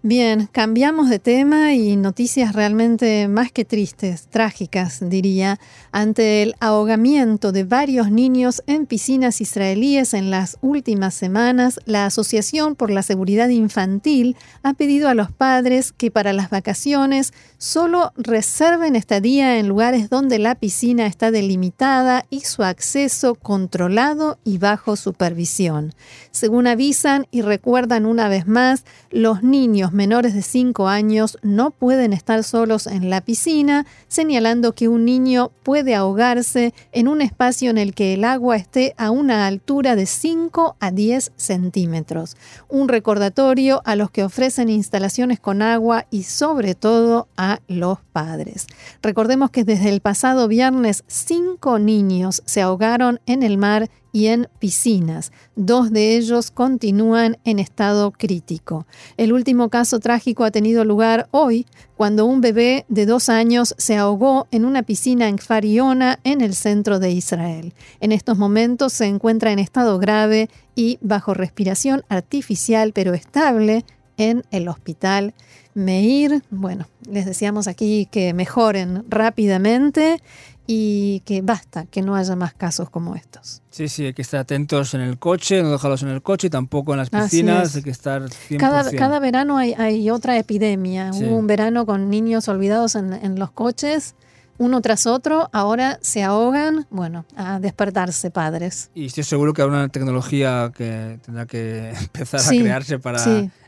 Bien, 0.04 0.48
cambiamos 0.50 1.08
de 1.08 1.20
tema 1.20 1.74
y 1.74 1.94
noticias 1.94 2.56
realmente 2.56 3.28
más 3.28 3.52
que 3.52 3.64
tristes, 3.64 4.26
trágicas, 4.26 4.98
diría, 5.08 5.60
ante 5.92 6.42
el 6.42 6.56
ahogamiento 6.58 7.52
de 7.52 7.62
varios 7.62 8.10
niños 8.10 8.64
en 8.66 8.86
piscinas 8.86 9.40
israelíes 9.40 10.12
en 10.12 10.32
las 10.32 10.58
últimas 10.60 11.14
semanas, 11.14 11.78
la 11.84 12.04
Asociación 12.04 12.74
por 12.74 12.90
la 12.90 13.04
Seguridad 13.04 13.48
Infantil 13.50 14.36
ha 14.64 14.74
pedido 14.74 15.08
a 15.08 15.14
los 15.14 15.30
padres 15.30 15.92
que 15.92 16.10
para 16.10 16.32
las 16.32 16.50
vacaciones 16.50 17.32
solo 17.56 18.12
reserven 18.16 18.96
estadía 18.96 19.60
en 19.60 19.68
lugares 19.68 20.10
donde 20.10 20.40
la 20.40 20.56
piscina 20.56 21.06
está 21.06 21.30
delimitada 21.30 22.24
y 22.28 22.40
su 22.40 22.64
acceso 22.64 23.36
controlado 23.36 24.40
y 24.42 24.58
bajo 24.58 24.96
supervisión. 24.96 25.94
Según 26.32 26.66
avisan 26.66 27.28
y 27.30 27.42
recuerdan 27.42 28.04
una 28.04 28.26
vez 28.26 28.48
más, 28.48 28.84
los 29.12 29.44
niños 29.44 29.91
menores 29.92 30.34
de 30.34 30.42
5 30.42 30.88
años 30.88 31.38
no 31.42 31.70
pueden 31.70 32.12
estar 32.12 32.44
solos 32.44 32.86
en 32.86 33.10
la 33.10 33.20
piscina, 33.20 33.86
señalando 34.08 34.72
que 34.72 34.88
un 34.88 35.04
niño 35.04 35.50
puede 35.62 35.94
ahogarse 35.94 36.74
en 36.92 37.08
un 37.08 37.22
espacio 37.22 37.70
en 37.70 37.78
el 37.78 37.94
que 37.94 38.14
el 38.14 38.24
agua 38.24 38.56
esté 38.56 38.94
a 38.96 39.10
una 39.10 39.46
altura 39.46 39.96
de 39.96 40.06
5 40.06 40.76
a 40.78 40.90
10 40.90 41.32
centímetros. 41.36 42.36
Un 42.68 42.88
recordatorio 42.88 43.82
a 43.84 43.96
los 43.96 44.10
que 44.10 44.24
ofrecen 44.24 44.68
instalaciones 44.68 45.40
con 45.40 45.62
agua 45.62 46.06
y 46.10 46.24
sobre 46.24 46.74
todo 46.74 47.28
a 47.36 47.60
los 47.68 47.98
padres. 48.12 48.66
Recordemos 49.02 49.50
que 49.50 49.64
desde 49.64 49.88
el 49.88 50.00
pasado 50.00 50.48
viernes 50.48 51.04
cinco 51.06 51.78
niños 51.78 52.42
se 52.46 52.62
ahogaron 52.62 53.20
en 53.26 53.42
el 53.42 53.58
mar 53.58 53.90
y 54.12 54.26
en 54.26 54.48
piscinas. 54.58 55.32
Dos 55.56 55.90
de 55.90 56.16
ellos 56.16 56.50
continúan 56.50 57.38
en 57.44 57.58
estado 57.58 58.12
crítico. 58.12 58.86
El 59.16 59.32
último 59.32 59.70
caso 59.70 59.98
trágico 59.98 60.44
ha 60.44 60.50
tenido 60.50 60.84
lugar 60.84 61.28
hoy, 61.30 61.66
cuando 61.96 62.26
un 62.26 62.40
bebé 62.40 62.84
de 62.88 63.06
dos 63.06 63.28
años 63.28 63.74
se 63.78 63.96
ahogó 63.96 64.46
en 64.50 64.64
una 64.64 64.82
piscina 64.82 65.28
en 65.28 65.38
Fariona, 65.38 66.18
en 66.24 66.40
el 66.40 66.54
centro 66.54 66.98
de 66.98 67.10
Israel. 67.10 67.72
En 68.00 68.12
estos 68.12 68.38
momentos 68.38 68.92
se 68.92 69.06
encuentra 69.06 69.52
en 69.52 69.58
estado 69.58 69.98
grave 69.98 70.50
y 70.74 70.98
bajo 71.00 71.34
respiración 71.34 72.04
artificial 72.08 72.92
pero 72.92 73.14
estable 73.14 73.84
en 74.16 74.42
el 74.50 74.68
hospital 74.68 75.34
Meir. 75.74 76.42
Bueno, 76.50 76.86
les 77.08 77.24
decíamos 77.24 77.66
aquí 77.66 78.06
que 78.10 78.34
mejoren 78.34 79.04
rápidamente 79.08 80.20
y 80.66 81.20
que 81.20 81.42
basta, 81.42 81.86
que 81.86 82.02
no 82.02 82.14
haya 82.14 82.36
más 82.36 82.54
casos 82.54 82.88
como 82.90 83.16
estos. 83.16 83.62
Sí, 83.70 83.88
sí, 83.88 84.06
hay 84.06 84.14
que 84.14 84.22
estar 84.22 84.40
atentos 84.40 84.94
en 84.94 85.00
el 85.00 85.18
coche, 85.18 85.62
no 85.62 85.70
dejarlos 85.70 86.02
en 86.02 86.08
el 86.08 86.22
coche, 86.22 86.50
tampoco 86.50 86.92
en 86.92 86.98
las 86.98 87.10
piscinas, 87.10 87.74
hay 87.76 87.82
que 87.82 87.90
estar 87.90 88.22
100%. 88.22 88.58
Cada, 88.58 88.90
cada 88.92 89.18
verano 89.18 89.56
hay, 89.58 90.10
otra 90.10 90.38
epidemia. 90.38 91.10
Hubo 91.12 91.36
un 91.36 91.46
verano 91.46 91.86
con 91.86 92.10
niños 92.10 92.48
olvidados 92.48 92.94
en, 92.94 93.12
en 93.12 93.38
los 93.38 93.50
coches 93.50 94.14
uno 94.58 94.80
tras 94.80 95.06
otro, 95.06 95.48
ahora 95.52 95.98
se 96.02 96.22
ahogan, 96.22 96.86
bueno, 96.90 97.24
a 97.36 97.58
despertarse 97.58 98.30
padres. 98.30 98.90
Y 98.94 99.06
estoy 99.06 99.24
seguro 99.24 99.52
que 99.52 99.62
habrá 99.62 99.78
una 99.78 99.88
tecnología 99.88 100.70
que 100.74 101.18
tendrá 101.24 101.46
que 101.46 101.90
empezar 102.00 102.40
a 102.40 102.48
crearse 102.48 102.98
para 102.98 103.18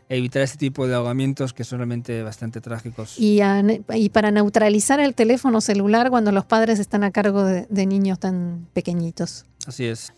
evitar 0.09 0.43
este 0.43 0.59
tipo 0.59 0.87
de 0.87 0.95
ahogamientos 0.95 1.53
que 1.53 1.64
son 1.64 1.79
realmente 1.79 2.23
bastante 2.23 2.61
trágicos. 2.61 3.19
Y, 3.19 3.40
y, 3.95 4.09
para 4.11 4.31
neutralizar 4.31 5.01
el 5.01 5.14
teléfono 5.14 5.61
celular 5.61 6.11
cuando 6.11 6.33
los 6.33 6.45
padres 6.45 6.79
están 6.79 7.05
a 7.05 7.11
cargo 7.11 7.45
de, 7.45 7.67
de 7.69 7.87
niños 7.87 8.19
tan 8.19 8.67
pequeñitos. 8.73 9.47
Así 9.67 9.87
es. 9.87 10.12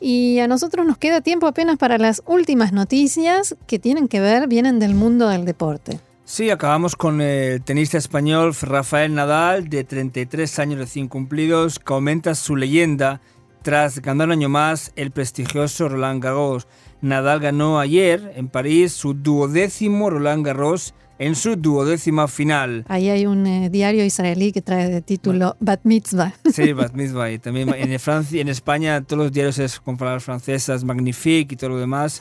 Y 0.00 0.38
a 0.38 0.48
nosotros 0.48 0.86
nos 0.86 0.98
queda 0.98 1.20
tiempo 1.20 1.46
apenas 1.46 1.76
para 1.78 1.98
las 1.98 2.22
últimas 2.26 2.72
noticias 2.72 3.56
que 3.66 3.78
tienen 3.78 4.08
que 4.08 4.20
ver, 4.20 4.48
vienen 4.48 4.78
del 4.78 4.94
mundo 4.94 5.28
del 5.28 5.44
deporte. 5.44 6.00
Sí, 6.24 6.50
acabamos 6.50 6.96
con 6.96 7.20
el 7.20 7.62
tenista 7.62 7.98
español 7.98 8.52
Rafael 8.60 9.14
Nadal, 9.14 9.68
de 9.68 9.84
33 9.84 10.58
años 10.58 10.80
recién 10.80 11.06
cumplidos, 11.06 11.78
que 11.78 11.92
aumenta 11.92 12.34
su 12.34 12.56
leyenda 12.56 13.20
tras 13.66 14.00
ganar 14.00 14.28
un 14.28 14.32
año 14.34 14.48
más 14.48 14.92
el 14.94 15.10
prestigioso 15.10 15.88
Roland 15.88 16.22
Garros. 16.22 16.68
Nadal 17.00 17.40
ganó 17.40 17.80
ayer 17.80 18.32
en 18.36 18.46
París 18.46 18.92
su 18.92 19.12
duodécimo 19.12 20.08
Roland 20.08 20.46
Garros 20.46 20.94
en 21.18 21.34
su 21.34 21.56
duodécima 21.56 22.28
final. 22.28 22.84
Ahí 22.86 23.08
hay 23.08 23.26
un 23.26 23.44
eh, 23.44 23.68
diario 23.68 24.04
israelí 24.04 24.52
que 24.52 24.62
trae 24.62 24.88
de 24.88 25.02
título 25.02 25.56
Bat 25.58 25.80
Mitzvah. 25.82 26.32
Sí, 26.52 26.72
Bat 26.74 26.92
Mitzvah. 26.92 27.32
Y 27.32 27.40
también 27.40 27.74
en 27.74 27.98
Francia, 27.98 28.40
en 28.40 28.48
España 28.48 29.02
todos 29.02 29.24
los 29.24 29.32
diarios 29.32 29.58
es 29.58 29.80
con 29.80 29.96
palabras 29.96 30.22
francesas, 30.22 30.84
Magnifique 30.84 31.54
y 31.54 31.56
todo 31.56 31.70
lo 31.70 31.78
demás. 31.78 32.20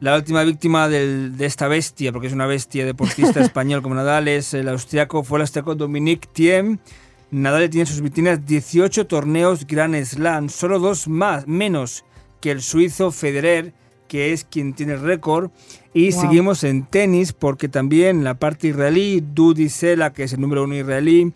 La 0.00 0.16
última 0.16 0.44
víctima 0.44 0.88
de 0.88 1.30
esta 1.40 1.68
bestia, 1.68 2.10
porque 2.10 2.28
es 2.28 2.32
una 2.32 2.46
bestia 2.46 2.86
deportista 2.86 3.40
español 3.44 3.82
como 3.82 3.96
Nadal, 3.96 4.28
es 4.28 4.54
el 4.54 4.66
austriaco, 4.70 5.22
fue 5.22 5.40
el 5.40 5.42
austriaco 5.42 5.74
Dominique 5.74 6.26
Thiem. 6.32 6.78
Nadal 7.30 7.70
tiene 7.70 7.82
en 7.82 7.86
sus 7.86 8.00
vitrinas 8.00 8.46
18 8.46 9.06
torneos 9.06 9.66
Grand 9.66 9.96
Slam, 10.04 10.48
solo 10.48 10.78
dos 10.78 11.08
más, 11.08 11.46
menos 11.46 12.04
que 12.40 12.50
el 12.50 12.62
suizo 12.62 13.10
Federer 13.10 13.74
que 14.06 14.32
es 14.32 14.44
quien 14.44 14.74
tiene 14.74 14.94
el 14.94 15.00
récord. 15.00 15.50
Y 15.92 16.12
seguimos 16.12 16.64
en 16.64 16.84
tenis 16.84 17.32
porque 17.32 17.68
también 17.68 18.24
la 18.24 18.34
parte 18.34 18.68
israelí, 18.68 19.22
Dudi 19.22 19.68
Sela, 19.68 20.12
que 20.12 20.24
es 20.24 20.32
el 20.32 20.40
número 20.40 20.64
uno 20.64 20.74
israelí, 20.74 21.32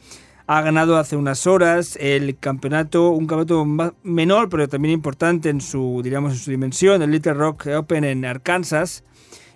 ha 0.47 0.63
ganado 0.63 0.97
hace 0.97 1.17
unas 1.17 1.47
horas 1.47 1.97
el 2.01 2.37
campeonato, 2.39 3.11
un 3.11 3.27
campeonato 3.27 3.95
menor, 4.03 4.49
pero 4.49 4.69
también 4.69 4.95
importante 4.95 5.49
en 5.49 5.61
su, 5.61 6.01
diríamos, 6.03 6.33
en 6.33 6.39
su 6.39 6.51
dimensión, 6.51 7.03
el 7.03 7.11
Little 7.11 7.35
Rock 7.35 7.67
Open 7.69 8.05
en 8.05 8.25
Arkansas. 8.25 9.05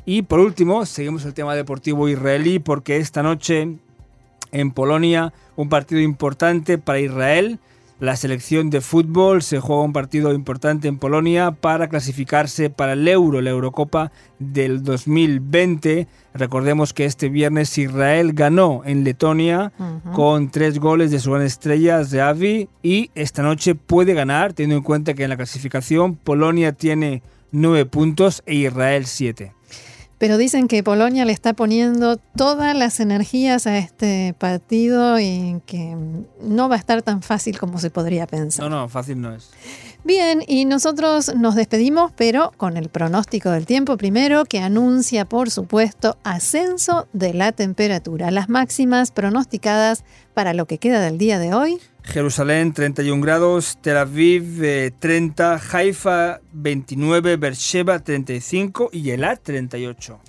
Y 0.07 0.23
por 0.23 0.39
último, 0.41 0.87
seguimos 0.87 1.25
el 1.25 1.35
tema 1.35 1.55
deportivo 1.55 2.09
israelí 2.09 2.59
porque 2.59 2.99
esta 2.99 3.23
noche 3.23 3.79
en 4.55 4.71
Polonia, 4.71 5.35
un 5.57 5.69
partido 5.69 6.01
importante 6.01 6.79
para 6.79 7.01
Israel. 7.01 7.59
La 8.01 8.17
selección 8.17 8.71
de 8.71 8.81
fútbol 8.81 9.43
se 9.43 9.61
juega 9.61 9.83
un 9.83 9.93
partido 9.93 10.33
importante 10.33 10.89
en 10.89 10.99
Polonia 10.99 11.53
para 11.53 11.89
clasificarse 11.89 12.69
para 12.71 12.95
el 12.95 13.07
Euro, 13.07 13.41
la 13.41 13.51
Eurocopa 13.51 14.11
del 14.39 14.83
2020. 14.83 16.07
Recordemos 16.35 16.93
que 16.93 17.05
este 17.05 17.29
viernes 17.29 17.77
Israel 17.79 18.33
ganó 18.33 18.83
en 18.85 19.05
Letonia 19.05 19.73
con 20.13 20.51
tres 20.51 20.79
goles 20.79 21.11
de 21.11 21.21
su 21.21 21.33
gran 21.33 21.45
estrella 21.45 22.01
Avi 22.29 22.69
y 22.83 23.11
esta 23.15 23.43
noche 23.43 23.75
puede 23.75 24.15
ganar, 24.15 24.53
teniendo 24.53 24.77
en 24.77 24.83
cuenta 24.83 25.15
que 25.15 25.25
en 25.25 25.31
la 25.31 25.37
clasificación 25.37 26.17
Polonia 26.17 26.73
tiene 26.73 27.23
nueve 27.53 27.87
puntos 27.87 28.43
e 28.47 28.55
Israel 28.55 29.07
siete 29.07 29.53
pero 30.25 30.39
dicen 30.39 30.69
que 30.69 30.83
Polonia 30.83 31.27
le 31.27 31.35
está 31.35 31.53
poniendo 31.53 32.17
todas 32.17 32.75
las 32.75 32.99
energías 32.99 33.67
a 33.67 33.77
este 33.77 34.35
partido 34.39 35.21
y 35.21 35.61
que 35.67 35.99
no 36.41 36.71
va 36.71 36.77
a 36.77 36.79
estar 36.79 37.03
tan 37.03 37.21
fácil 37.21 37.59
como 37.59 37.79
se 37.79 37.91
podría 37.91 38.27
pensar. 38.27 38.71
No, 38.71 38.75
no, 38.75 38.89
fácil 38.89 39.21
no 39.21 39.35
es. 39.35 39.51
Bien, 40.03 40.43
y 40.49 40.65
nosotros 40.65 41.35
nos 41.35 41.57
despedimos, 41.57 42.11
pero 42.17 42.53
con 42.57 42.79
el 42.79 42.89
pronóstico 42.89 43.51
del 43.51 43.67
tiempo 43.67 43.99
primero, 43.99 44.47
que 44.47 44.61
anuncia, 44.61 45.27
por 45.27 45.51
supuesto, 45.51 46.17
ascenso 46.25 47.07
de 47.13 47.35
la 47.35 47.53
temperatura. 47.53 48.31
Las 48.31 48.49
máximas 48.49 49.11
pronosticadas 49.11 50.05
para 50.33 50.55
lo 50.55 50.65
que 50.65 50.79
queda 50.79 51.03
del 51.03 51.19
día 51.19 51.39
de 51.39 51.53
hoy. 51.53 51.81
Jerusalén 52.05 52.73
31 52.73 53.23
grados, 53.23 53.79
Tel 53.81 53.97
Aviv 53.97 54.61
30, 54.99 55.57
eh, 55.57 55.61
Haifa 55.73 56.41
29, 56.53 57.37
Beersheba 57.37 57.99
35 57.99 58.91
y 58.93 59.11
Elat 59.11 59.41
38. 59.43 60.21